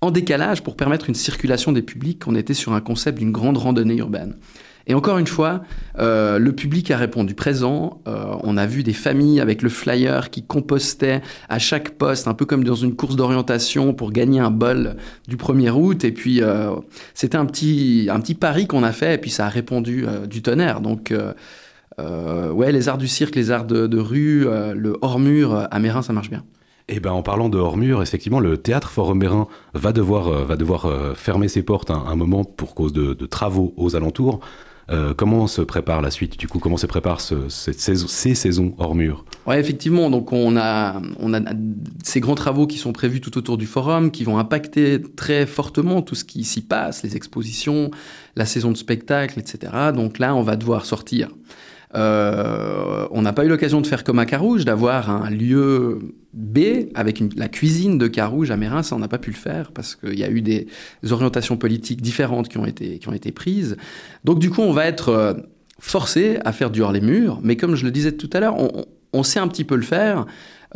[0.00, 2.26] en décalage pour permettre une circulation des publics.
[2.26, 4.36] On était sur un concept d'une grande randonnée urbaine.
[4.88, 5.62] Et encore une fois,
[5.98, 8.00] euh, le public a répondu présent.
[8.08, 12.32] Euh, on a vu des familles avec le flyer qui compostaient à chaque poste, un
[12.32, 14.96] peu comme dans une course d'orientation pour gagner un bol
[15.28, 16.04] du 1er août.
[16.04, 16.70] Et puis, euh,
[17.12, 20.26] c'était un petit, un petit pari qu'on a fait et puis ça a répondu euh,
[20.26, 20.80] du tonnerre.
[20.80, 21.34] Donc, euh,
[22.00, 26.14] euh, ouais, les arts du cirque, les arts de, rue, le hors-mur à Mérin, ça
[26.14, 26.44] marche bien.
[26.90, 30.44] Eh ben, en parlant de hors mur, effectivement, le théâtre Forum Mérin va devoir, euh,
[30.44, 34.40] va devoir euh, fermer ses portes un, moment pour cause de, travaux aux alentours.
[34.90, 36.38] Euh, comment se prépare la suite?
[36.38, 40.08] Du coup, comment se prépare ce, cette saison, ces saisons hors mur Ouais, effectivement.
[40.08, 41.40] Donc, on a, on a
[42.02, 46.00] ces grands travaux qui sont prévus tout autour du forum, qui vont impacter très fortement
[46.00, 47.90] tout ce qui s'y passe, les expositions,
[48.34, 49.72] la saison de spectacle, etc.
[49.94, 51.28] Donc là, on va devoir sortir.
[51.92, 56.14] On n'a pas eu l'occasion de faire comme à Carouge, d'avoir un lieu
[56.48, 59.72] B avec la cuisine de Carouge à Mérin, ça on n'a pas pu le faire
[59.72, 60.66] parce qu'il y a eu des
[61.10, 63.76] orientations politiques différentes qui ont été, qui ont été prises.
[64.24, 65.34] Donc du coup on va être, euh,
[65.78, 68.56] forcés à faire du hors les murs, mais comme je le disais tout à l'heure,
[69.12, 70.26] on, sait un petit peu le faire.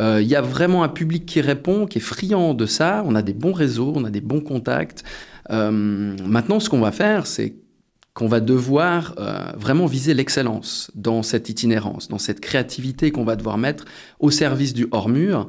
[0.00, 3.02] Euh, il y a vraiment un public qui répond, qui est friand de ça.
[3.06, 5.04] On a des bons réseaux, on a des bons contacts.
[5.50, 7.54] Euh, maintenant, ce qu'on va faire, c'est
[8.14, 9.14] qu'on va devoir
[9.56, 13.86] vraiment viser l'excellence dans cette itinérance, dans cette créativité qu'on va devoir mettre
[14.20, 15.46] au service du hors-mur.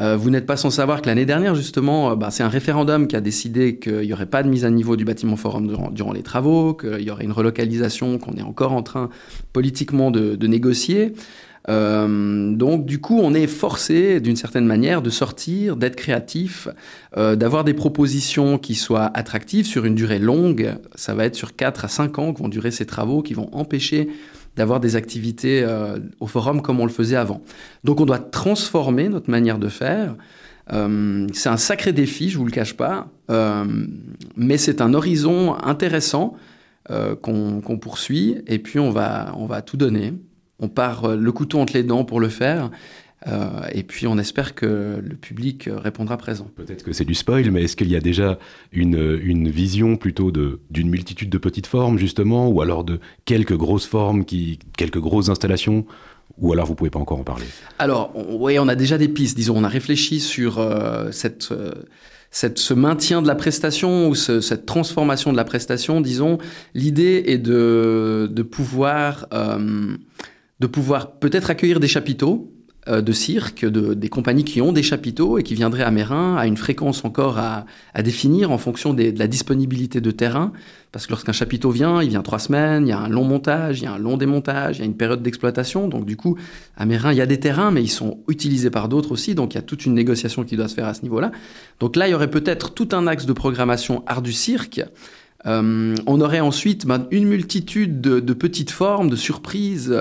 [0.00, 3.06] Euh, vous n'êtes pas sans savoir que l'année dernière, justement, euh, bah, c'est un référendum
[3.06, 6.12] qui a décidé qu'il n'y aurait pas de mise à niveau du bâtiment forum durant,
[6.12, 9.10] les travaux, qu'il y aurait une relocalisation qu'on est encore en train
[9.52, 11.12] politiquement de, négocier.
[11.68, 16.68] Euh, donc du coup, on est forcé d'une certaine manière de sortir, d'être créatif,
[17.16, 20.74] d'avoir des propositions qui soient attractives sur une durée longue.
[20.94, 23.48] Ça va être sur 4 à 5 ans que vont durer ces travaux, qui vont
[23.52, 24.08] empêcher
[24.56, 27.42] d'avoir des activités euh, au forum comme on le faisait avant.
[27.84, 30.16] Donc on doit transformer notre manière de faire.
[30.72, 33.64] Euh, c'est un sacré défi, je vous le cache pas, euh,
[34.36, 36.36] mais c'est un horizon intéressant
[37.22, 40.12] qu'on poursuit et puis on va, on va tout donner.
[40.62, 42.70] On part le couteau entre les dents pour le faire
[43.26, 46.48] euh, et puis on espère que le public répondra présent.
[46.56, 48.38] Peut-être que c'est du spoil, mais est-ce qu'il y a déjà
[48.72, 53.86] une, une vision plutôt d'une multitude de petites formes, justement, ou alors de quelques grosses
[53.86, 55.86] formes, qui, quelques grosses installations
[56.38, 57.44] ou alors vous pouvez pas encore en parler?
[57.78, 59.36] Alors, oui, on a déjà des pistes.
[59.36, 61.72] Disons, on a réfléchi sur euh, cette, euh,
[62.30, 66.00] cette, ce maintien de la prestation ou cette transformation de la prestation.
[66.00, 66.38] Disons,
[66.74, 69.28] l'idée est de, de pouvoir,
[70.62, 72.48] de pouvoir peut-être accueillir des chapiteaux
[72.88, 76.36] euh, de cirque, de, des compagnies qui ont des chapiteaux et qui viendraient à Mérin
[76.36, 77.64] à une fréquence encore à,
[78.02, 80.52] définir en fonction de la disponibilité de terrain.
[80.92, 83.80] Parce que lorsqu'un chapiteau vient, il vient trois semaines, il y a un long montage,
[83.80, 85.88] il y a un long démontage, il y a une période d'exploitation.
[85.88, 86.36] Donc du coup,
[86.76, 89.34] à Mérin, il y a des terrains, mais ils sont utilisés par d'autres aussi.
[89.34, 91.32] Donc il y a toute une négociation qui doit se faire à ce niveau-là.
[91.80, 94.80] Donc là, il y aurait peut-être tout un axe de programmation art du cirque
[95.46, 99.94] euh, on aurait ensuite ben, une multitude de, petites formes, de surprises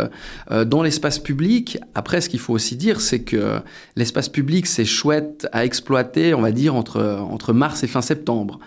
[0.51, 1.79] euh, dans l'espace public.
[1.95, 3.59] Après, ce qu'il faut aussi dire, c'est que
[3.95, 8.59] l'espace public, c'est chouette à exploiter, on va dire, entre mars et fin septembre.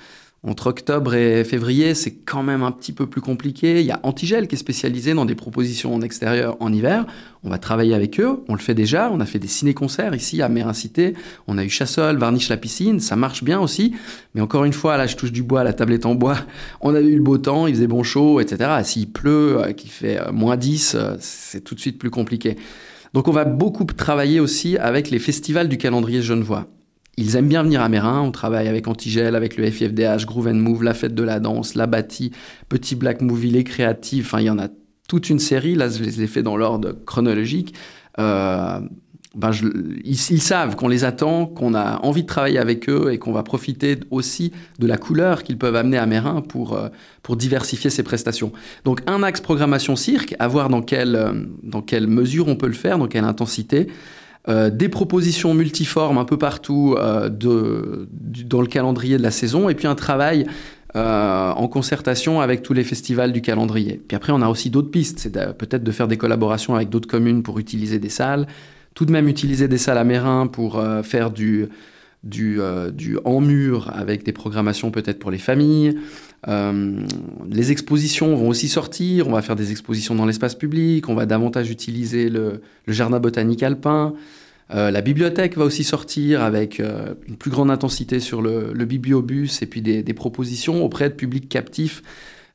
[0.46, 3.80] Entre octobre et février, c'est quand même un petit peu plus compliqué.
[3.80, 7.06] Il y a Antigel qui est spécialisé dans des propositions en extérieur en hiver.
[7.44, 8.40] On va travailler avec eux.
[8.48, 9.10] On le fait déjà.
[9.10, 11.14] On a fait des ciné-concerts ici à Mérincité.
[11.46, 13.00] On a eu Chassol, Varniche la piscine.
[13.00, 13.94] Ça marche bien aussi.
[14.34, 15.64] Mais encore une fois, là, je touche du bois.
[15.64, 16.36] La table est en bois.
[16.82, 17.66] On a eu le beau temps.
[17.66, 18.70] Il faisait bon chaud, etc.
[18.84, 22.58] S'il pleut, euh, qu'il fait euh, moins 10, euh, c'est tout de suite plus compliqué.
[23.14, 26.66] Donc on va beaucoup travailler aussi avec les festivals du calendrier genevois.
[27.16, 28.20] Ils aiment bien venir à Mérin.
[28.20, 31.74] On travaille avec Antigel, avec le FIFDH, Groove and Move, La Fête de la Danse,
[31.74, 32.32] La Bâtie,
[32.68, 34.26] Petit Black Movie, Les Créatifs.
[34.26, 34.68] Enfin, il y en a
[35.08, 35.74] toute une série.
[35.74, 37.74] Là, je les ai fait dans l'ordre chronologique.
[38.18, 38.80] Euh,
[39.34, 39.50] ben
[40.04, 43.42] ils, savent qu'on les attend, qu'on a envie de travailler avec eux et qu'on va
[43.42, 46.88] profiter aussi de la couleur qu'ils peuvent amener à Mérin pour, euh,
[47.22, 48.52] pour diversifier ces prestations.
[48.84, 51.32] Donc un axe programmation cirque, à voir dans quelle, euh,
[51.64, 53.88] dans quelle mesure on peut le faire, dans quelle intensité.
[54.46, 58.08] Euh, des propositions multiformes un peu partout euh, de,
[58.46, 60.46] dans le calendrier de la saison, et puis un travail
[60.96, 64.02] euh, en concertation avec tous les festivals du calendrier.
[64.06, 67.08] Puis après, on a aussi d'autres pistes, c'est peut-être de faire des collaborations avec d'autres
[67.08, 68.46] communes pour utiliser des salles,
[68.92, 71.68] tout de même utiliser des salles à Mérin pour faire du,
[72.22, 72.60] du,
[72.92, 75.98] du en mur avec des programmations peut-être pour les familles.
[76.46, 81.26] Les expositions vont aussi sortir, on va faire des expositions dans l'espace public, on va
[81.26, 84.14] davantage utiliser le, jardin botanique alpin.
[84.72, 89.62] Euh, la bibliothèque va aussi sortir avec euh, une plus grande intensité sur le, bibliobus
[89.62, 92.10] et puis des, propositions auprès de publics captifs euh,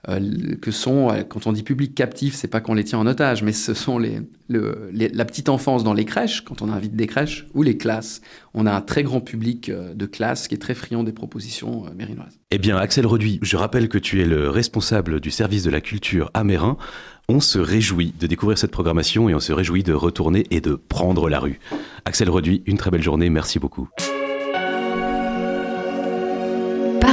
[0.05, 3.51] que sont, quand on dit public captif, c'est pas qu'on les tient en otage, mais
[3.51, 7.63] ce sont les, la petite enfance dans les crèches, quand on invite des crèches, ou
[7.63, 8.21] les classes.
[8.53, 12.39] On a un très grand public de classes qui est très friand des propositions mérinoises.
[12.51, 15.81] Eh bien, Axel Reduit, je rappelle que tu es le responsable du service de la
[15.81, 16.77] culture à Mérin.
[17.27, 20.75] On se réjouit de découvrir cette programmation et on se réjouit de retourner et de
[20.75, 21.59] prendre la rue.
[22.05, 23.89] Axel Reduit, une très belle journée, merci beaucoup.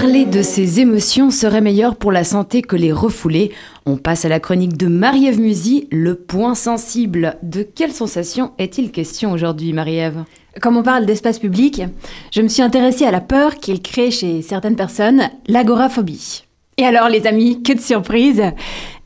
[0.07, 3.51] Parler de ses émotions serait meilleur pour la santé que les refouler.
[3.87, 7.39] On passe à la chronique de Marie-Ève Musy, le point sensible.
[7.43, 10.23] De quelle sensation est-il question aujourd'hui, Marie-Ève?
[10.63, 11.83] Comme on parle d'espace public,
[12.31, 16.45] je me suis intéressée à la peur qu'il crée chez certaines personnes, l'agoraphobie.
[16.79, 18.45] Et alors, les amis, que de surprise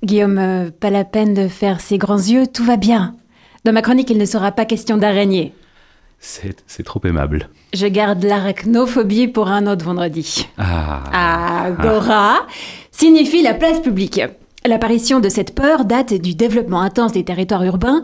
[0.04, 3.14] Guillaume, euh, pas la peine de faire ses grands yeux, tout va bien.
[3.64, 5.54] Dans ma chronique, il ne sera pas question d'araignée.
[6.20, 7.48] C'est trop aimable.
[7.72, 10.46] Je garde l'arachnophobie pour un autre vendredi.
[10.58, 11.64] Ah.
[11.64, 12.46] Agora
[12.90, 14.20] signifie la place publique.
[14.66, 18.02] L'apparition de cette peur date du développement intense des territoires urbains,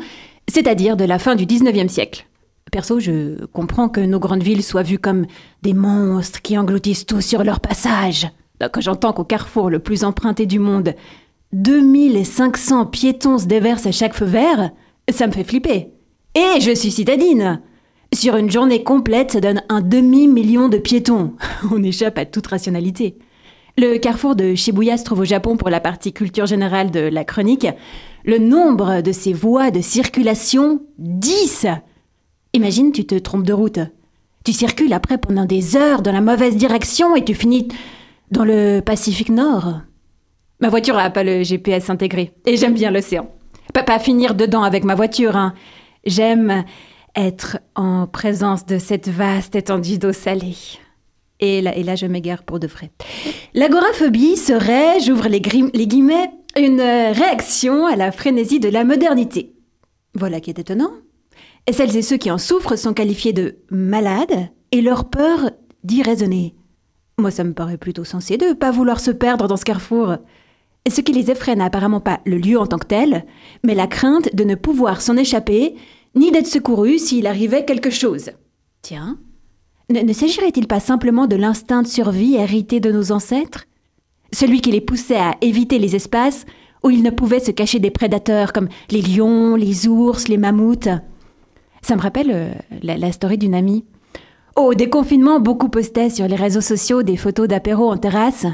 [0.48, 2.26] c'est-à-dire de la fin du 19e siècle.
[2.72, 5.26] Perso, je comprends que nos grandes villes soient vues comme
[5.62, 8.28] des monstres qui engloutissent tout sur leur passage.
[8.60, 10.94] Donc j'entends qu'au carrefour le plus emprunté du monde,
[11.52, 14.70] 2500 piétons se déversent à chaque feu vert,
[15.10, 15.90] ça me fait flipper.
[16.34, 17.60] Et je suis citadine.
[18.14, 21.34] Sur une journée complète, ça donne un demi-million de piétons.
[21.70, 23.18] On échappe à toute rationalité.
[23.78, 27.24] Le carrefour de Shibuya se trouve au Japon pour la partie culture générale de la
[27.24, 27.66] chronique.
[28.24, 31.66] Le nombre de ces voies de circulation, 10
[32.54, 33.80] Imagine, tu te trompes de route.
[34.44, 37.68] Tu circules après pendant des heures dans la mauvaise direction et tu finis
[38.30, 39.80] dans le Pacifique Nord.
[40.61, 43.30] Ma voiture n'a pas le GPS intégré et j'aime bien l'océan.
[43.74, 45.52] Pas, pas finir dedans avec ma voiture, hein.
[46.07, 46.64] J'aime
[47.16, 50.56] être en présence de cette vaste étendue d'eau salée.
[51.40, 52.90] Et là, et là, je m'égare pour de vrai.
[53.54, 59.52] L'agoraphobie serait, j'ouvre les, guillemets, une euh, réaction à la frénésie de la modernité.
[60.14, 60.92] Voilà qui est étonnant.
[61.66, 65.50] Et celles et ceux qui en souffrent sont qualifiés de malades et leur peur
[65.84, 66.54] d'irraisonner.
[67.18, 70.16] Moi, ça me paraît plutôt sensé de pas vouloir se perdre dans ce carrefour.
[70.88, 73.24] Ce qui les effraie n'a apparemment pas le lieu en tant que tel,
[73.64, 75.74] mais la crainte de ne pouvoir s'en échapper,
[76.16, 78.30] ni d'être secouru s'il arrivait quelque chose.
[78.82, 79.18] Tiens,
[79.90, 83.66] ne, s'agirait-il pas simplement de l'instinct de survie hérité de nos ancêtres?
[84.32, 86.44] Celui qui les poussait à éviter les espaces
[86.82, 90.88] où ils ne pouvaient se cacher des prédateurs comme les lions, les ours, les mammouths.
[91.82, 92.52] Ça me rappelle euh,
[92.82, 93.84] la, la story d'une amie.
[94.57, 98.46] Au déconfinement, beaucoup postaient sur les réseaux sociaux des photos d'apéro en terrasse.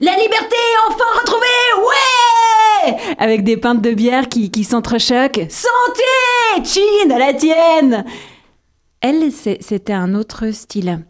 [0.00, 0.56] La liberté
[0.88, 1.46] enfin retrouvée
[1.80, 5.46] Ouais Avec des pintes de bière qui, qui s'entrechoquent.
[5.48, 8.04] Santé Chin à la tienne
[9.00, 11.04] Elle, c'était un autre style.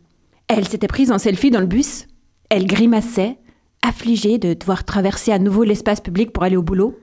[0.48, 2.06] Elle s'était prise en selfie dans le bus.
[2.48, 3.36] Elle grimaçait,
[3.82, 6.98] affligée de devoir traverser à nouveau l'espace public pour aller au boulot.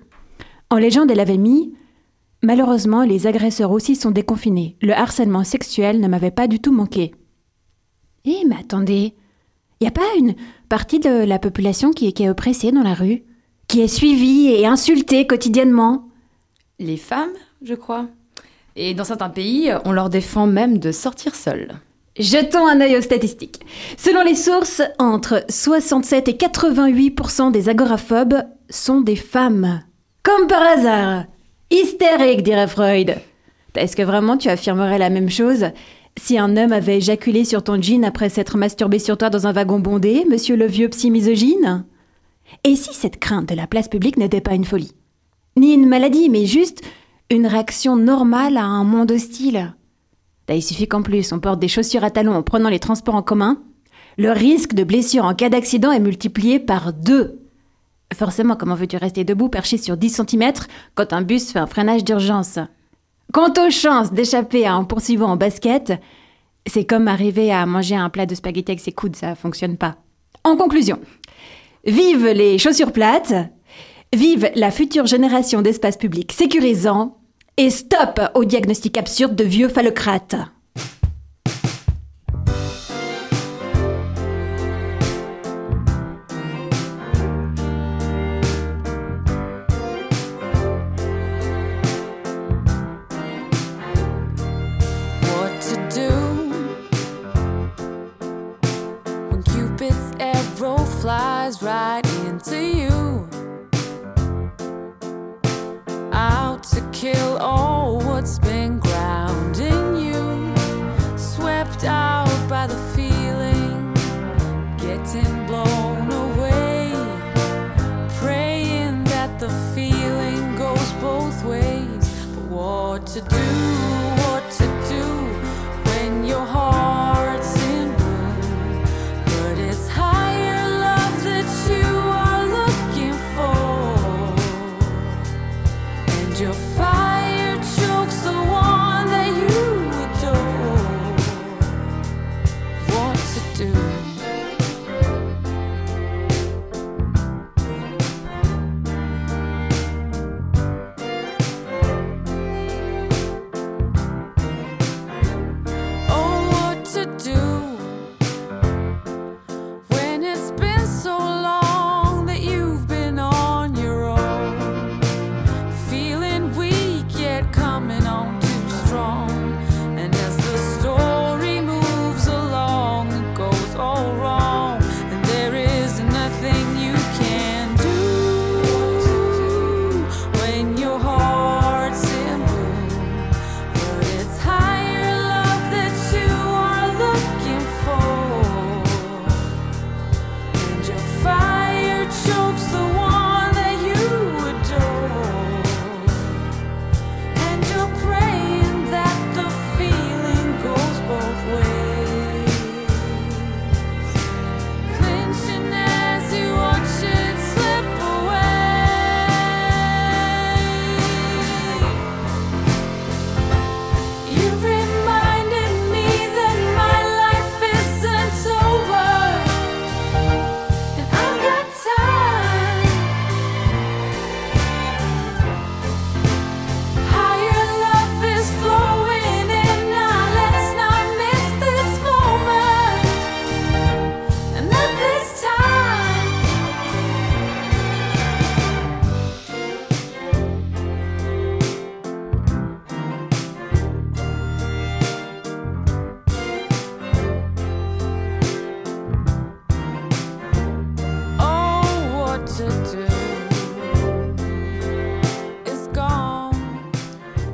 [0.72, 1.76] En légende, elle avait mis
[2.42, 4.78] Malheureusement, les agresseurs aussi sont déconfinés.
[4.82, 7.12] Le harcèlement sexuel ne m'avait pas du tout manqué.
[8.26, 9.14] Eh, mais attendez,
[9.82, 10.36] y a pas une
[10.68, 13.24] partie de la population qui est, qui est oppressée dans la rue?
[13.68, 16.08] Qui est suivie et insultée quotidiennement?
[16.80, 18.08] Les femmes, je crois.
[18.76, 21.74] Et dans certains pays, on leur défend même de sortir seules.
[22.18, 23.62] Jetons un œil aux statistiques.
[23.98, 29.82] Selon les sources, entre 67 et 88% des agoraphobes sont des femmes.
[30.24, 31.26] Comme par hasard.
[31.72, 33.16] Hystérique, dirait Freud.
[33.76, 35.68] Est-ce que vraiment tu affirmerais la même chose?
[36.20, 39.54] Si un homme avait éjaculé sur ton jean après s'être masturbé sur toi dans un
[39.54, 41.86] wagon bondé, monsieur le vieux psy misogyne?
[42.64, 44.94] Et si cette crainte de la place publique n'était pas une folie?
[45.58, 46.82] Ni une maladie, mais juste
[47.30, 49.74] une réaction normale à un monde hostile?
[50.48, 53.16] Là, il suffit qu'en plus on porte des chaussures à talons en prenant les transports
[53.16, 53.62] en commun,
[54.18, 57.40] le risque de blessure en cas d'accident est multiplié par deux.
[58.14, 60.54] Forcément, comment veux-tu rester debout perché sur 10 cm
[60.96, 62.60] quand un bus fait un freinage d'urgence?
[63.32, 65.94] Quant aux chances d'échapper à un poursuivant en basket,
[66.66, 69.98] c'est comme arriver à manger un plat de spaghettis avec ses coudes, ça fonctionne pas.
[70.44, 71.00] En conclusion,
[71.86, 73.34] vive les chaussures plates,
[74.14, 77.18] vive la future génération d'espaces publics sécurisants,
[77.58, 80.36] et stop au diagnostic absurde de vieux phallocrates.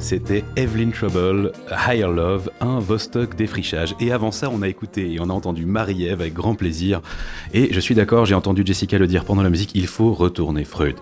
[0.06, 3.95] C'était Evelyn Trouble, Higher Love, un Vostok défrichage.
[3.99, 7.01] Et avant ça, on a écouté et on a entendu Marie-Ève avec grand plaisir.
[7.56, 10.64] Et je suis d'accord, j'ai entendu Jessica le dire pendant la musique, il faut retourner
[10.64, 10.93] Freud.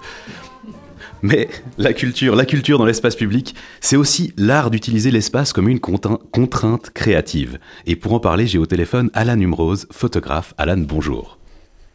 [1.22, 5.82] Mais la culture, la culture dans l'espace public, c'est aussi l'art d'utiliser l'espace comme une
[5.82, 7.60] contrainte créative.
[7.86, 10.54] Et pour en parler, j'ai au téléphone Alan Humrose, photographe.
[10.58, 11.40] Alan, bonjour.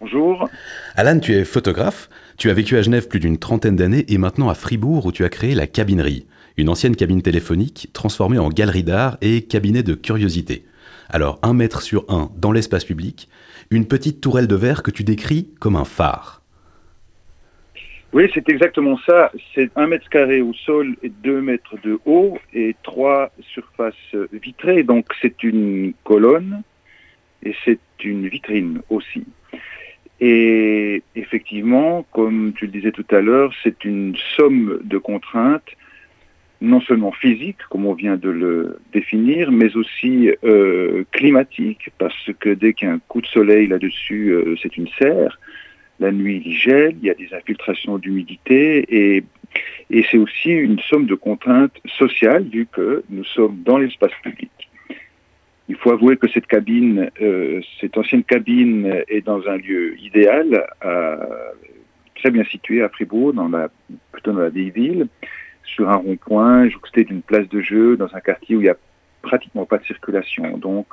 [0.03, 0.47] Bonjour.
[0.95, 2.11] Alan, tu es photographe.
[2.37, 5.25] Tu as vécu à Genève plus d'une trentaine d'années et maintenant à Fribourg où tu
[5.25, 6.27] as créé la cabinerie,
[6.59, 10.65] une ancienne cabine téléphonique transformée en galerie d'art et cabinet de curiosité.
[11.09, 13.29] Alors, un mètre sur un dans l'espace public,
[13.71, 16.43] une petite tourelle de verre que tu décris comme un phare.
[18.13, 19.31] Oui, c'est exactement ça.
[19.55, 23.95] C'est un mètre carré au sol et deux mètres de haut et trois surfaces
[24.33, 24.83] vitrées.
[24.83, 26.63] Donc c'est une colonne
[27.45, 29.25] et c'est une vitrine aussi.
[30.21, 35.71] Et effectivement, comme tu le disais tout à l'heure, c'est une somme de contraintes,
[36.61, 42.51] non seulement physiques, comme on vient de le définir, mais aussi euh, climatiques, parce que
[42.51, 45.39] dès qu'il y a un coup de soleil là-dessus, euh, c'est une serre.
[46.01, 49.25] La nuit, il gèle, il y a des infiltrations d'humidité et,
[49.91, 54.51] et c'est aussi une somme de contraintes sociales vu que nous sommes dans l'espace public.
[55.69, 60.67] Il faut avouer que cette cabine, euh, cette ancienne cabine est dans un lieu idéal,
[60.81, 61.19] à-
[62.15, 63.69] très bien situé à Fribourg, dans la,
[64.11, 65.07] plutôt dans la vieille ville,
[65.75, 68.77] sur un rond-point, jouxté d'une place de jeu, dans un quartier où il n'y a
[69.23, 70.59] pratiquement pas de circulation.
[70.59, 70.87] Donc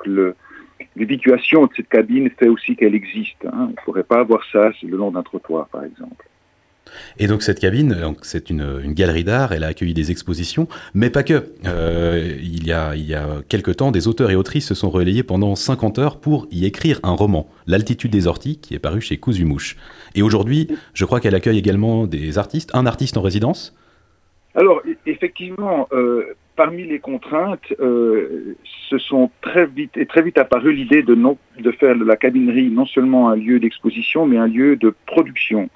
[0.94, 3.44] L'ubiquation de cette cabine fait aussi qu'elle existe.
[3.46, 3.52] hein.
[3.54, 6.26] On ne pourrait pas avoir ça le long d'un trottoir, par exemple.
[7.18, 11.24] Et donc cette cabine, c'est une, galerie d'art, elle a accueilli des expositions, mais pas
[11.24, 11.52] que.
[11.66, 14.88] Euh, il, y a, il y a quelque temps, des auteurs et autrices se sont
[14.88, 19.00] relayés pendant 50 heures pour y écrire un roman, L'altitude des orties, qui est paru
[19.00, 19.76] chez Cousumouche.
[20.14, 23.74] Et aujourd'hui, je crois qu'elle accueille également des artistes, un artiste en résidence?
[24.56, 28.56] Alors, e- effectivement, euh, parmi les contraintes, euh,
[28.88, 32.70] se sont très vite et très vite apparu l'idée de, de faire de la cabinerie
[32.70, 35.68] non seulement un lieu d'exposition, mais un lieu de production.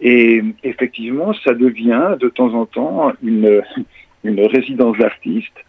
[0.00, 3.62] Et effectivement, ça devient de temps en temps une,
[4.24, 5.64] une résidence d'artistes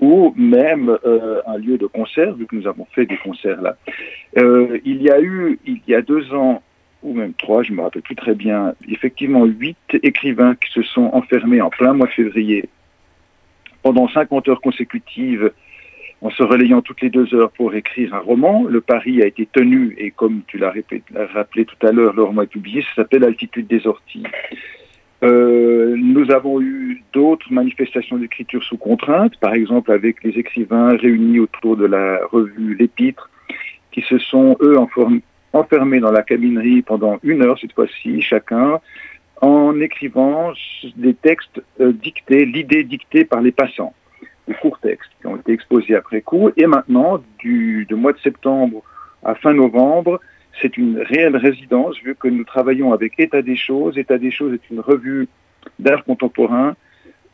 [0.00, 3.76] ou même euh, un lieu de concert, vu que nous avons fait des concerts là.
[4.38, 6.62] Euh, il y a eu, il y a deux ans,
[7.02, 11.10] ou même trois, je me rappelle plus très bien, effectivement huit écrivains qui se sont
[11.12, 12.68] enfermés en plein mois de février
[13.82, 15.52] pendant 50 heures consécutives
[16.22, 18.64] en se relayant toutes les deux heures pour écrire un roman.
[18.64, 20.74] Le pari a été tenu et comme tu l'as
[21.32, 24.24] rappelé tout à l'heure, le roman est publié, ça s'appelle Altitude des orties.
[25.22, 31.40] Euh, nous avons eu d'autres manifestations d'écriture sous contrainte, par exemple avec les écrivains réunis
[31.40, 33.30] autour de la revue L'Épître,
[33.92, 35.20] qui se sont, eux, enform-
[35.52, 38.80] enfermés dans la cabinerie pendant une heure cette fois-ci, chacun,
[39.40, 40.52] en écrivant
[40.96, 43.94] des textes euh, dictés, l'idée dictée par les passants,
[44.46, 46.50] des courts textes qui ont été exposés après coup.
[46.56, 48.82] Et maintenant, du, du mois de septembre
[49.24, 50.20] à fin novembre,
[50.60, 53.96] c'est une réelle résidence vu que nous travaillons avec État des choses.
[53.96, 55.28] État des choses est une revue
[55.78, 56.76] d'art contemporain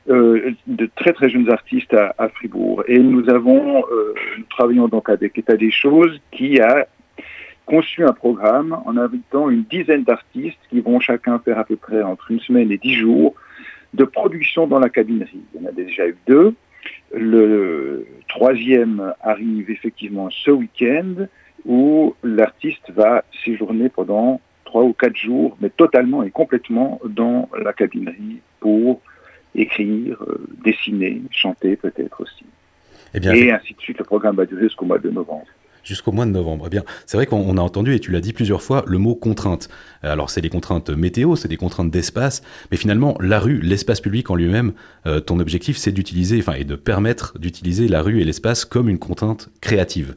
[0.09, 2.85] euh, de très très jeunes artistes à, à Fribourg.
[2.87, 6.87] Et nous avons, euh, nous travaillons donc avec État des choses qui a
[7.67, 12.03] conçu un programme en invitant une dizaine d'artistes qui vont chacun faire à peu près
[12.03, 13.35] entre une semaine et dix jours
[13.93, 15.43] de production dans la cabinerie.
[15.55, 16.55] Il y en a déjà eu deux.
[17.12, 21.27] Le troisième arrive effectivement ce week-end
[21.64, 27.73] où l'artiste va séjourner pendant trois ou quatre jours, mais totalement et complètement dans la
[27.73, 29.01] cabinerie pour
[29.55, 32.45] écrire, euh, dessiner, chanter peut-être aussi.
[33.14, 35.47] Eh bien, et ainsi de suite, le programme va durer jusqu'au mois de novembre.
[35.87, 36.64] Jusqu'au mois de novembre.
[36.66, 38.99] Eh bien, c'est vrai qu'on on a entendu, et tu l'as dit plusieurs fois, le
[38.99, 39.68] mot contrainte.
[40.03, 44.28] Alors, c'est des contraintes météo, c'est des contraintes d'espace, mais finalement, la rue, l'espace public
[44.28, 44.72] en lui-même,
[45.07, 48.89] euh, ton objectif, c'est d'utiliser, enfin, et de permettre d'utiliser la rue et l'espace comme
[48.89, 50.16] une contrainte créative.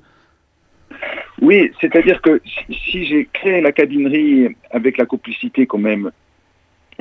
[1.40, 2.42] Oui, c'est-à-dire que
[2.72, 6.10] si j'ai créé la cabinerie avec la complicité quand même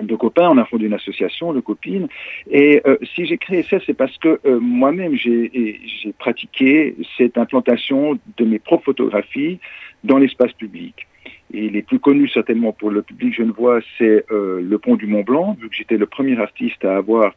[0.07, 2.09] de copains, on a fondé une association de copines,
[2.51, 5.81] et euh, si j'ai créé ça, c'est parce que euh, moi-même j'ai
[6.19, 9.59] pratiqué cette implantation de mes propres photographies
[10.05, 11.07] dans l'espace public.
[11.53, 15.23] Et les plus connus certainement pour le public genevois, c'est euh, le pont du Mont
[15.23, 17.35] Blanc, vu que j'étais le premier artiste à avoir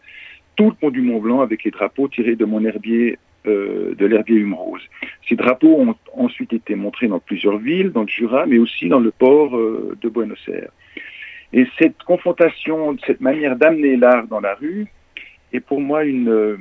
[0.55, 4.35] tout le pont du Mont Blanc avec les drapeaux tirés de mon herbier de l'herbier
[4.35, 4.83] Hume Rose.
[5.27, 8.99] Ces drapeaux ont ensuite été montrés dans plusieurs villes, dans le Jura, mais aussi dans
[8.99, 10.69] le port de Buenos Aires.
[11.53, 14.87] Et cette confrontation, cette manière d'amener l'art dans la rue,
[15.53, 16.57] est pour moi une,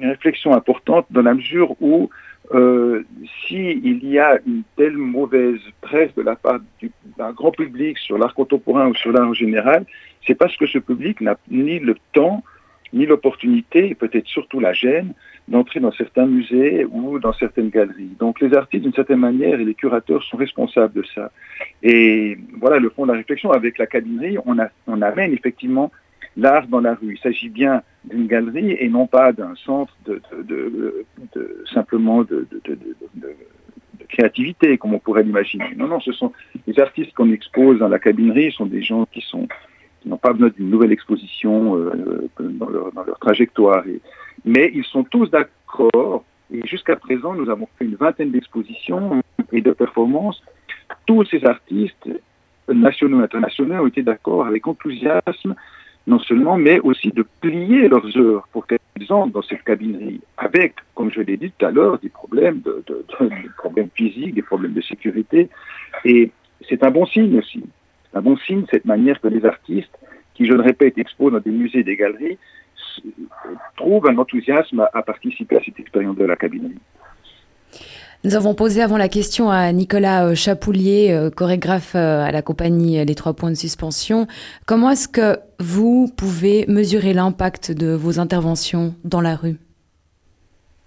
[0.00, 2.08] réflexion importante dans la mesure où
[2.54, 3.04] euh,
[3.46, 8.16] s'il y a une telle mauvaise presse de la part du- d'un grand public sur
[8.16, 9.84] l'art contemporain ou sur l'art en général,
[10.26, 12.42] c'est parce que ce public n'a ni le temps
[12.92, 15.12] ni l'opportunité, et peut-être surtout la gêne,
[15.48, 18.10] d'entrer dans certains musées ou dans certaines galeries.
[18.18, 21.30] Donc les artistes, d'une certaine manière, et les curateurs sont responsables de ça.
[21.82, 23.50] Et voilà le fond de la réflexion.
[23.50, 25.90] Avec la cabinerie, on, a, on amène effectivement
[26.36, 27.14] l'art dans la rue.
[27.14, 32.22] Il s'agit bien d'une galerie et non pas d'un centre de, de, de, de simplement
[32.22, 32.46] de,
[34.08, 35.74] créativité, comme on pourrait l'imaginer.
[35.76, 36.32] Non, non, ce sont
[36.66, 39.46] les artistes qu'on expose dans la cabinerie, sont des gens qui sont
[40.00, 43.84] qui n'ont pas besoin d'une nouvelle exposition euh, dans, leur, dans leur trajectoire.
[44.44, 46.24] Mais ils sont tous d'accord.
[46.52, 49.22] Et jusqu'à présent, nous avons fait une vingtaine d'expositions
[49.52, 50.42] et de performances.
[51.06, 52.08] Tous ces artistes,
[52.68, 55.54] nationaux et internationaux, ont été d'accord avec enthousiasme,
[56.06, 58.78] non seulement, mais aussi de plier leurs œuvres pour qu'elles
[59.10, 62.82] entrent dans cette cabinerie, avec, comme je l'ai dit tout à l'heure, des problèmes, de,
[62.86, 65.50] des problèmes physiques, des problèmes de sécurité.
[66.06, 66.30] Et
[66.66, 67.62] c'est un bon signe aussi.
[68.10, 69.96] C'est un bon signe, cette manière que les artistes,
[70.34, 72.38] qui, je le répète, exposent dans des musées et des galeries,
[73.76, 76.78] trouvent un enthousiasme à, à participer à cette expérience de la cabinerie.
[78.24, 83.04] Nous avons posé avant la question à Nicolas Chapoulier, euh, chorégraphe euh, à la compagnie
[83.04, 84.26] Les Trois Points de Suspension.
[84.66, 89.56] Comment est-ce que vous pouvez mesurer l'impact de vos interventions dans la rue?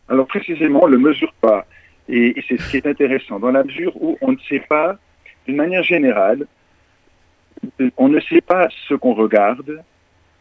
[0.09, 1.65] Alors précisément, on ne le mesure pas.
[2.09, 4.97] Et, et c'est ce qui est intéressant, dans la mesure où on ne sait pas,
[5.47, 6.45] d'une manière générale,
[7.97, 9.83] on ne sait pas ce qu'on regarde,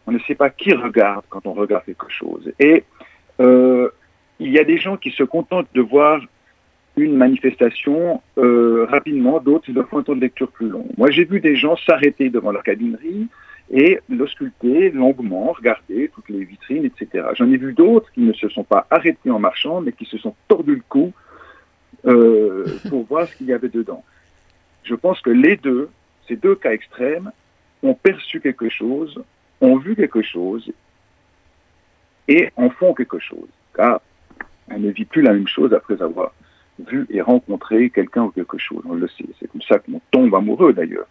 [0.06, 2.52] on ne sait pas qui regarde quand on regarde quelque chose.
[2.58, 2.84] Et
[3.40, 3.88] euh,
[4.38, 6.20] il y a des gens qui se contentent de voir
[6.96, 10.86] une manifestation euh, rapidement, d'autres ils font un temps de lecture plus long.
[10.96, 13.28] Moi, j'ai vu des gens s'arrêter devant la cabinerie
[13.70, 17.28] et l'ausculter longuement, regarder toutes les vitrines, etc.
[17.34, 20.18] J'en ai vu d'autres qui ne se sont pas arrêtés en marchant, mais qui se
[20.18, 21.12] sont tordus le cou
[22.06, 24.04] euh, pour voir ce qu'il y avait dedans.
[24.82, 25.88] Je pense que les deux,
[26.31, 27.33] ces deux cas extrêmes,
[27.83, 29.20] ont perçu quelque chose,
[29.61, 30.70] ont vu quelque chose
[32.28, 33.49] et en font quelque chose.
[33.74, 34.01] Car
[34.70, 36.33] on ne vit plus la même chose après avoir
[36.89, 38.83] vu et rencontré quelqu'un ou quelque chose.
[38.89, 39.26] On le sait.
[39.39, 41.07] C'est comme ça qu'on tombe amoureux d'ailleurs.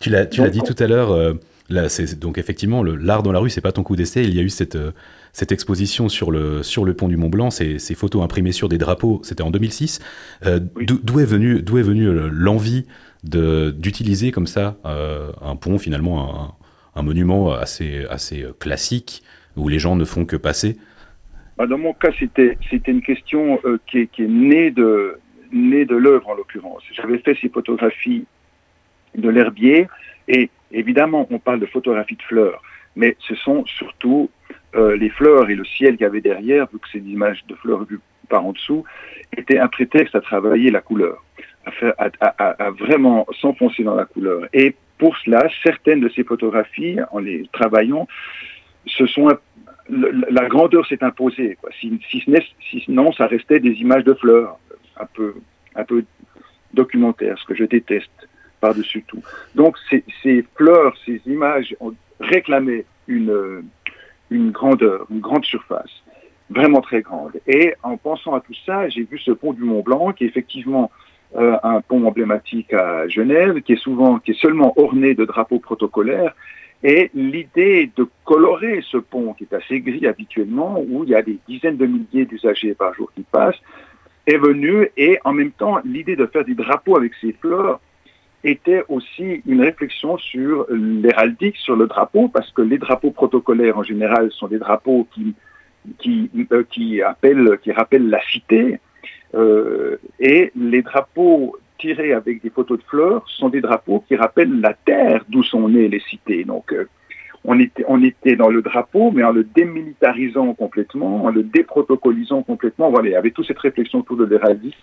[0.00, 1.10] Tu l'as, tu l'as dit tout à l'heure.
[1.10, 1.34] Euh,
[1.68, 4.22] là, c'est donc effectivement le, l'art dans la rue, c'est pas ton coup d'essai.
[4.24, 4.92] Il y a eu cette euh,
[5.32, 8.68] cette exposition sur le sur le pont du Mont Blanc, ces, ces photos imprimées sur
[8.68, 9.20] des drapeaux.
[9.24, 10.00] C'était en 2006.
[10.44, 10.86] Euh, Oui.
[10.86, 12.86] d'où, d'où est venue d'où est venue l'envie
[13.28, 16.56] d'utiliser comme ça euh, un pont finalement
[16.94, 19.22] un, monument assez assez euh, classique
[19.56, 20.76] où les gens ne font que passer?
[21.56, 22.56] Bah, Dans mon cas, c'était
[22.86, 25.18] une question euh, qui, est, née de
[25.52, 26.82] née de l'œuvre en l'occurrence.
[26.92, 28.26] J'avais fait ces photographies
[29.16, 29.86] de l'herbier
[30.28, 32.62] et évidemment on parle de photographie de fleurs,
[32.96, 34.30] mais ce sont surtout
[34.74, 37.84] les fleurs et le ciel qu'il y avait derrière, vu que c'est images de fleurs
[37.84, 38.84] vues par en dessous,
[39.34, 41.24] était un prétexte à travailler la couleur,
[41.66, 44.46] à, faire, à, à, à vraiment s'enfoncer dans la couleur.
[44.52, 48.08] Et pour cela, certaines de ces photographies, en les travaillant,
[48.86, 49.28] se sont
[49.88, 51.56] la grandeur s'est imposée.
[51.60, 51.70] Quoi.
[51.78, 52.32] Si, si, ce
[52.70, 54.58] si sinon, ça restait des images de fleurs,
[54.98, 55.34] un peu,
[55.74, 56.04] un peu
[56.74, 58.10] documentaires, ce que je déteste
[58.60, 59.22] par-dessus tout.
[59.54, 63.62] Donc ces, ces fleurs, ces images ont réclamé une,
[64.30, 66.02] une grandeur, une grande surface,
[66.50, 67.34] vraiment très grande.
[67.46, 70.90] Et en pensant à tout ça, j'ai vu ce pont du Mont Blanc, qui effectivement
[71.34, 75.58] euh, un pont emblématique à Genève, qui est souvent, qui est seulement orné de drapeaux
[75.58, 76.34] protocolaires.
[76.82, 81.22] Et l'idée de colorer ce pont, qui est assez gris habituellement, où il y a
[81.22, 83.60] des dizaines de milliers d'usagers par jour qui passent,
[84.26, 84.88] est venue.
[84.96, 87.80] Et en même temps, l'idée de faire des drapeaux avec ces fleurs
[88.44, 93.82] était aussi une réflexion sur l'héraldique, sur le drapeau, parce que les drapeaux protocolaires en
[93.82, 95.34] général sont des drapeaux qui,
[95.98, 98.78] qui, euh, qui, appellent, qui rappellent la cité,
[99.34, 104.60] euh, et les drapeaux tirés avec des photos de fleurs sont des drapeaux qui rappellent
[104.60, 106.44] la terre d'où sont nées les cités.
[106.44, 106.88] Donc, euh,
[107.44, 112.42] on était, on était dans le drapeau, mais en le démilitarisant complètement, en le déprotocolisant
[112.42, 112.90] complètement.
[112.90, 114.76] Voilà, il y avait toute cette réflexion autour de l'héraldique.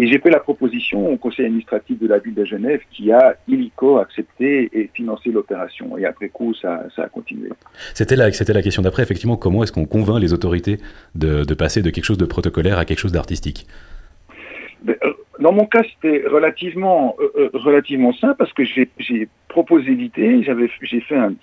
[0.00, 3.36] Et j'ai fait la proposition au conseil administratif de la ville de Genève qui a
[3.48, 5.98] illico accepté et financé l'opération.
[5.98, 7.50] Et après coup, ça, ça a continué.
[7.94, 10.78] C'était la, c'était la question d'après, effectivement, comment est-ce qu'on convainc les autorités
[11.16, 13.66] de, de passer de quelque chose de protocolaire à quelque chose d'artistique?
[14.84, 19.90] Ben, euh, Dans mon cas, c'était relativement, euh, euh, relativement simple parce que j'ai proposé
[19.92, 21.34] l'idée, j'avais, j'ai fait un,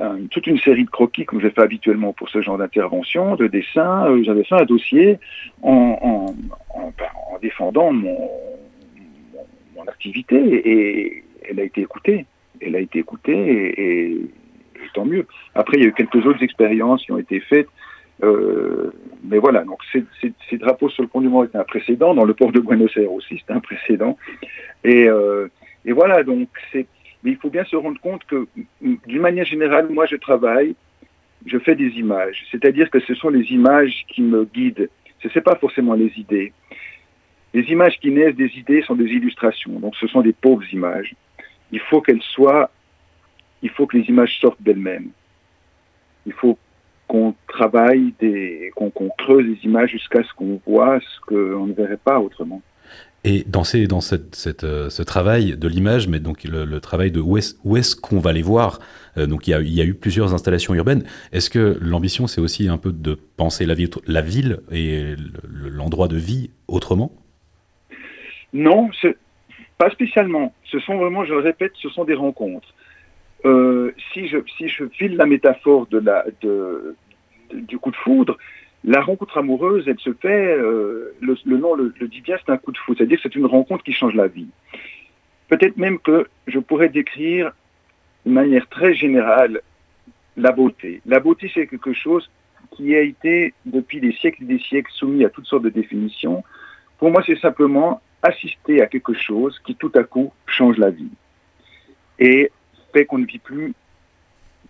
[0.00, 3.46] un- toute une série de croquis comme je fais habituellement pour ce genre d'intervention, de
[3.46, 4.06] dessins.
[4.10, 5.18] Euh, j'avais fait un dossier
[5.62, 5.70] en,
[6.02, 6.34] en,
[6.80, 8.18] en, ben, en défendant mon,
[9.32, 9.46] mon,
[9.76, 12.26] mon activité et elle a été écoutée.
[12.60, 15.26] Elle a été écoutée et, et- et tant mieux.
[15.54, 17.68] Après, il y a eu quelques autres expériences qui ont été faites.
[18.22, 18.92] Euh,
[19.24, 22.34] mais voilà, donc ces, drapeaux sur le pont du Mont étaient un précédent, dans le
[22.34, 24.16] port de Buenos Aires aussi, c'était un précédent.
[24.84, 25.48] Et, euh,
[25.84, 26.86] et voilà, donc c'est.
[27.22, 28.46] Mais il faut bien se rendre compte que,
[28.82, 30.74] d'une manière générale, moi je travaille
[31.46, 32.44] je fais des images.
[32.50, 34.88] C'est-à-dire que ce sont les images qui me guident.
[35.22, 36.52] Ce n'est pas forcément les idées.
[37.52, 39.78] Les images qui naissent des idées sont des illustrations.
[39.78, 41.14] Donc ce sont des pauvres images.
[41.70, 42.70] Il faut qu'elles soient,
[43.62, 45.10] il faut que les images sortent d'elles-mêmes.
[46.26, 46.58] Il faut
[47.14, 52.02] qu'on travaille, des, qu'on creuse les images jusqu'à ce qu'on voit ce qu'on ne verrait
[52.10, 52.60] pas autrement.
[53.22, 56.80] Et dans, ces, dans cette, cette, euh, ce travail de l'image, mais donc le, le
[56.80, 58.80] travail de où est-ce où est-ce qu'on va les voir,
[59.16, 61.04] euh, donc il y, a, il y a eu plusieurs installations urbaines.
[61.32, 65.68] Est-ce que l'ambition, c'est aussi un peu de penser la, vie, la ville et le-
[65.70, 67.12] l'endroit de vie autrement?
[68.52, 68.90] Non,
[69.78, 70.52] pas spécialement.
[70.64, 72.74] Ce sont vraiment, je le répète, ce sont des rencontres.
[73.46, 76.94] Euh, si, je, si je file la métaphore de la, de-
[77.54, 78.36] du coup de foudre,
[78.84, 82.58] la rencontre amoureuse, elle se fait, euh, le, nom le, le dit bien, c'est un
[82.58, 84.48] coup de foudre, c'est-à-dire c'est une rencontre qui change la vie.
[85.48, 87.52] Peut-être même que je pourrais décrire
[88.26, 89.62] de manière très générale
[90.36, 91.00] la beauté.
[91.06, 92.30] La beauté, c'est quelque chose
[92.72, 96.42] qui a été, depuis des siècles et des siècles, soumis à toutes sortes de définitions.
[96.98, 101.12] Pour moi, c'est simplement assister à quelque chose qui tout à coup change la vie
[102.18, 102.50] et
[102.92, 103.74] fait qu'on ne vit plus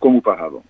[0.01, 0.65] comme auparavant.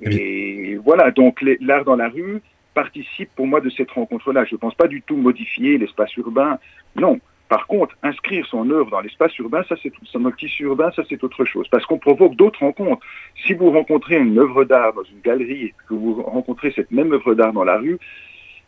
[0.00, 2.40] Et voilà, donc l'art dans la rue
[2.74, 4.44] participe pour moi de cette rencontre-là.
[4.44, 6.58] Je ne pense pas du tout modifier l'espace urbain,
[6.96, 7.20] non.
[7.48, 11.24] Par contre, inscrire son œuvre dans l'espace urbain, ça c'est le tissu urbain, ça c'est
[11.24, 13.04] autre chose, parce qu'on provoque d'autres rencontres.
[13.46, 17.10] Si vous rencontrez une œuvre d'art dans une galerie et que vous rencontrez cette même
[17.12, 17.98] œuvre d'art dans la rue,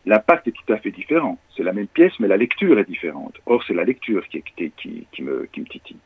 [0.06, 1.38] l'impact est tout à fait différent.
[1.54, 3.38] C'est la même pièce, mais la lecture est différente.
[3.44, 5.98] Or, c'est la lecture qui, qui me, qui me titille.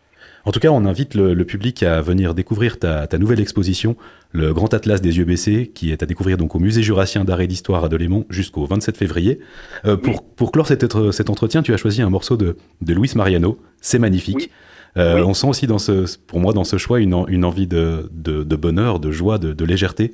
[0.44, 3.96] En tout cas, on invite le, le public à venir découvrir ta, ta nouvelle exposition,
[4.32, 7.40] le Grand Atlas des yeux baissés, qui est à découvrir donc au Musée jurassien d'art
[7.40, 9.38] et d'histoire à Delémont jusqu'au 27 février.
[9.86, 10.84] Euh, pour, pour clore cet,
[11.30, 13.58] entretien, tu as choisi un morceau de, de Luis Mariano.
[13.80, 14.50] C'est magnifique.
[14.96, 17.66] Euh, On sent aussi dans ce, pour moi dans ce choix une, en- une envie
[17.66, 20.12] de, de, de bonheur, de joie, de, de légèreté.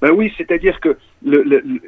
[0.00, 1.80] Ben oui, c'est-à-dire que le, le- le-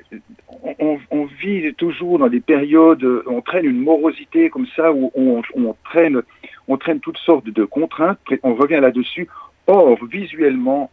[0.80, 5.42] on, on vit toujours dans des périodes, on traîne une morosité comme ça où on,
[5.54, 6.20] on traîne,
[6.70, 8.18] on traîne toutes sortes de contraintes.
[8.44, 9.26] On revient là-dessus.
[9.66, 10.90] Or, visuellement,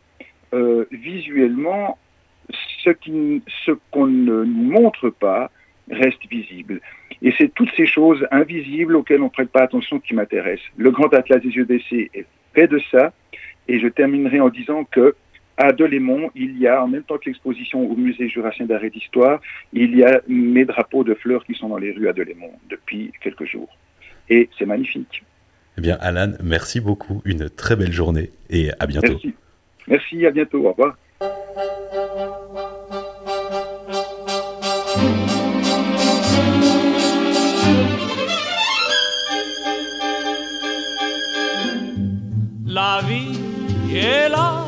[0.54, 1.98] euh, visuellement,
[2.80, 5.52] ce qu'on ne nous montre pas
[5.90, 6.82] reste visible.
[7.22, 10.68] Et c'est toutes ces choses invisibles auxquelles on ne prête pas attention qui m'intéressent.
[10.78, 13.14] Le Grand Atlas des yeux baissés est fait de ça.
[13.68, 15.16] Et je terminerai en disant que
[15.58, 18.92] à Delémont, il y a, en même temps que l'exposition au musée jurassien d'art et
[18.92, 19.42] d'histoire,
[19.74, 23.12] il y a mes drapeaux de fleurs qui sont dans les rues à Delémont depuis
[23.22, 23.70] quelques jours.
[24.30, 25.24] Et c'est magnifique.
[25.78, 27.22] Eh bien, Alan, merci beaucoup.
[27.24, 29.14] Une très belle journée et à bientôt.
[29.14, 29.36] Merci.
[29.88, 30.66] Merci, à bientôt.
[30.66, 30.98] Au revoir.
[42.66, 43.40] La vie
[43.96, 44.66] est là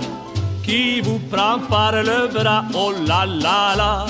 [0.64, 2.66] qui vous prend par le bras.
[2.76, 4.06] Oh là là là,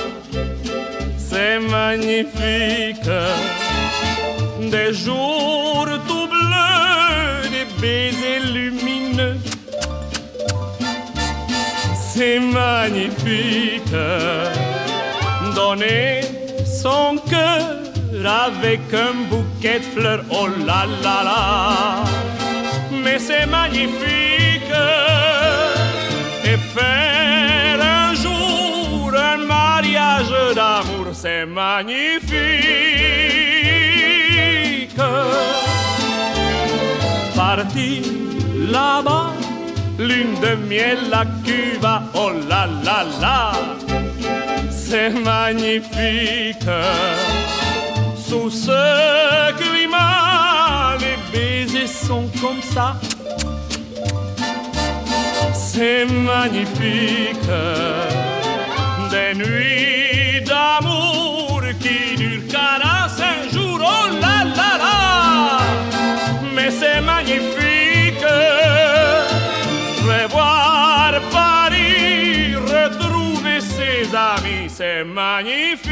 [1.17, 3.09] c'est magnifique.
[4.69, 5.68] Des jours
[12.20, 13.95] C'est magnifique.
[15.55, 16.20] Donner
[16.65, 17.78] son cœur
[18.45, 20.24] avec un bouquet de fleurs.
[20.30, 21.39] Oh là là là
[22.91, 24.76] mais c'est magnifique.
[26.43, 32.30] Et faire un jour un mariage d'amour, c'est magnifique.
[37.34, 38.01] Parti
[38.74, 39.32] là-bas,
[39.97, 43.51] lune de miel à Cuba, oh là là là,
[44.69, 46.69] c'est magnifique.
[48.15, 52.95] Sous ce climat, les baisers sont comme ça.
[55.53, 57.49] C'est magnifique.
[59.11, 62.59] Des nuits d'amour qui durent
[75.03, 75.89] magnifique.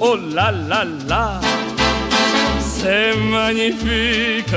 [0.00, 1.40] Oh là là là,
[2.60, 4.54] c'est magnifique.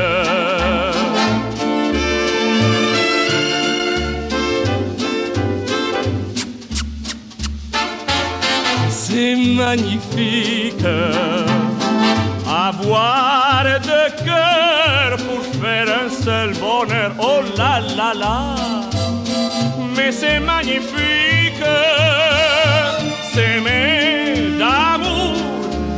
[8.89, 10.85] C'est magnifique
[12.67, 17.11] avoir de cœur pour faire un seul bonheur.
[17.19, 18.55] Oh là là là,
[19.95, 21.63] mais c'est magnifique,
[23.33, 25.35] s'aimer d'amour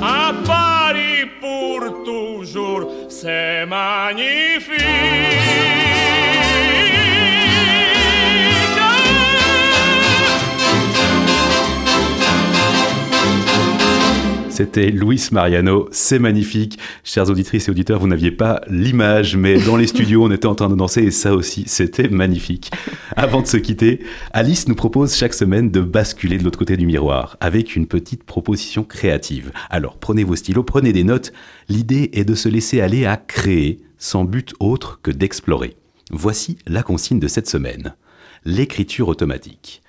[0.01, 5.66] à Paris pour toujours, c'est magnifique.
[14.57, 16.79] C'était Luis Mariano, c'est magnifique.
[17.03, 20.55] Chers auditrices et auditeurs, vous n'aviez pas l'image, mais dans les studios, on était en
[20.55, 22.71] train de danser et ça aussi, c'était magnifique.
[23.15, 23.99] Avant de se quitter,
[24.33, 28.23] Alice nous propose chaque semaine de basculer de l'autre côté du miroir avec une petite
[28.23, 29.51] proposition créative.
[29.69, 31.33] Alors prenez vos stylos, prenez des notes.
[31.69, 35.75] L'idée est de se laisser aller à créer sans but autre que d'explorer.
[36.09, 37.93] Voici la consigne de cette semaine.
[38.43, 39.83] L'écriture automatique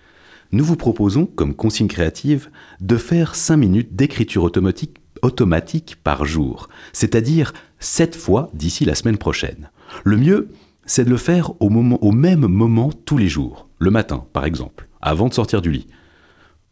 [0.52, 7.52] nous vous proposons, comme consigne créative, de faire 5 minutes d'écriture automatique, par jour, c'est-à-dire
[7.80, 9.70] 7 fois d'ici la semaine prochaine.
[10.04, 10.48] Le mieux,
[10.86, 14.88] c'est de le faire au, au même moment tous les jours, le matin par exemple,
[15.00, 15.86] avant de sortir du lit.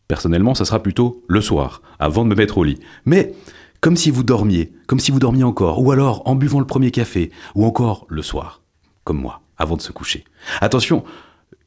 [0.09, 2.79] Personnellement, ça sera plutôt le soir, avant de me mettre au lit.
[3.05, 3.35] Mais
[3.81, 6.91] comme si vous dormiez, comme si vous dormiez encore, ou alors en buvant le premier
[6.91, 8.63] café, ou encore le soir,
[9.05, 10.25] comme moi, avant de se coucher.
[10.61, 11.05] Attention,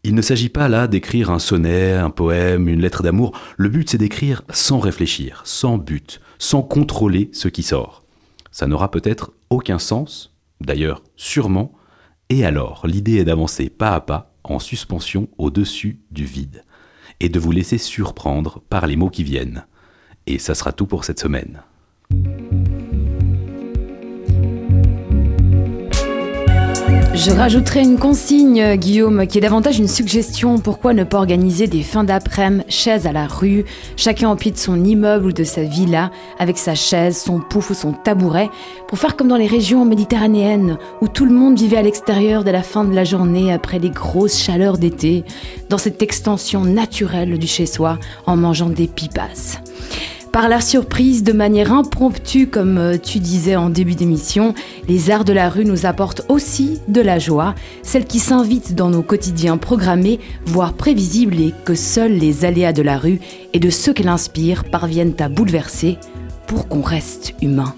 [0.04, 3.38] il ne s'agit pas là d'écrire un sonnet, un poème, une lettre d'amour.
[3.58, 8.04] Le but, c'est d'écrire sans réfléchir, sans but, sans contrôler ce qui sort.
[8.52, 11.74] Ça n'aura peut-être aucun sens, d'ailleurs sûrement,
[12.30, 16.64] et alors l'idée est d'avancer pas à pas, en suspension au-dessus du vide,
[17.20, 19.66] et de vous laisser surprendre par les mots qui viennent.
[20.28, 21.62] Et ça sera tout pour cette semaine.
[27.22, 30.58] Je rajouterai une consigne, Guillaume, qui est davantage une suggestion.
[30.58, 33.66] Pourquoi ne pas organiser des fins d'après-midi, chaises à la rue,
[33.98, 37.72] chacun au pied de son immeuble ou de sa villa, avec sa chaise, son pouf
[37.72, 38.50] ou son tabouret,
[38.88, 42.54] pour faire comme dans les régions méditerranéennes, où tout le monde vivait à l'extérieur dès
[42.54, 45.26] la fin de la journée, après les grosses chaleurs d'été,
[45.68, 49.60] dans cette extension naturelle du chez-soi, en mangeant des pipas.
[50.32, 54.54] Par la surprise, de manière impromptue, comme euh, tu disais en début d'émission,
[54.88, 58.92] les arts de la rue nous apportent aussi de la joie, celle qui s'invite dans
[58.92, 63.20] nos quotidiens programmés, voire prévisibles et que seuls les aléas de la rue
[63.54, 65.98] et de ceux qu'elle inspire parviennent à bouleverser
[66.46, 67.74] pour qu'on reste humain.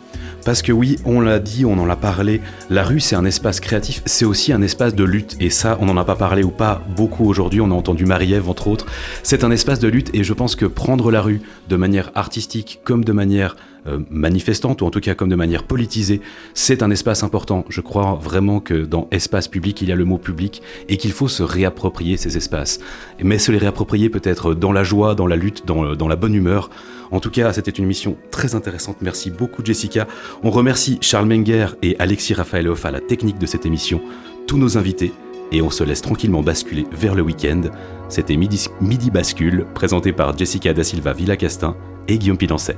[0.45, 3.59] Parce que oui, on l'a dit, on en a parlé, la rue c'est un espace
[3.59, 5.35] créatif, c'est aussi un espace de lutte.
[5.39, 8.49] Et ça, on n'en a pas parlé ou pas beaucoup aujourd'hui, on a entendu Marie-Ève
[8.49, 8.85] entre autres.
[9.23, 12.79] C'est un espace de lutte et je pense que prendre la rue de manière artistique
[12.83, 13.55] comme de manière
[13.87, 16.21] euh, manifestante ou en tout cas comme de manière politisée,
[16.53, 17.65] c'est un espace important.
[17.69, 21.11] Je crois vraiment que dans espace public, il y a le mot public et qu'il
[21.11, 22.79] faut se réapproprier ces espaces.
[23.23, 26.35] Mais se les réapproprier peut-être dans la joie, dans la lutte, dans, dans la bonne
[26.35, 26.69] humeur.
[27.11, 28.97] En tout cas, c'était une mission très intéressante.
[29.01, 30.07] Merci beaucoup Jessica.
[30.43, 34.01] On remercie Charles Menger et Alexis Rafaelov à la technique de cette émission,
[34.47, 35.11] tous nos invités,
[35.51, 37.61] et on se laisse tranquillement basculer vers le week-end.
[38.09, 41.75] C'était Midi, Midi Bascule, présenté par Jessica Da Silva Villacastin
[42.07, 42.77] et Guillaume Pilancet.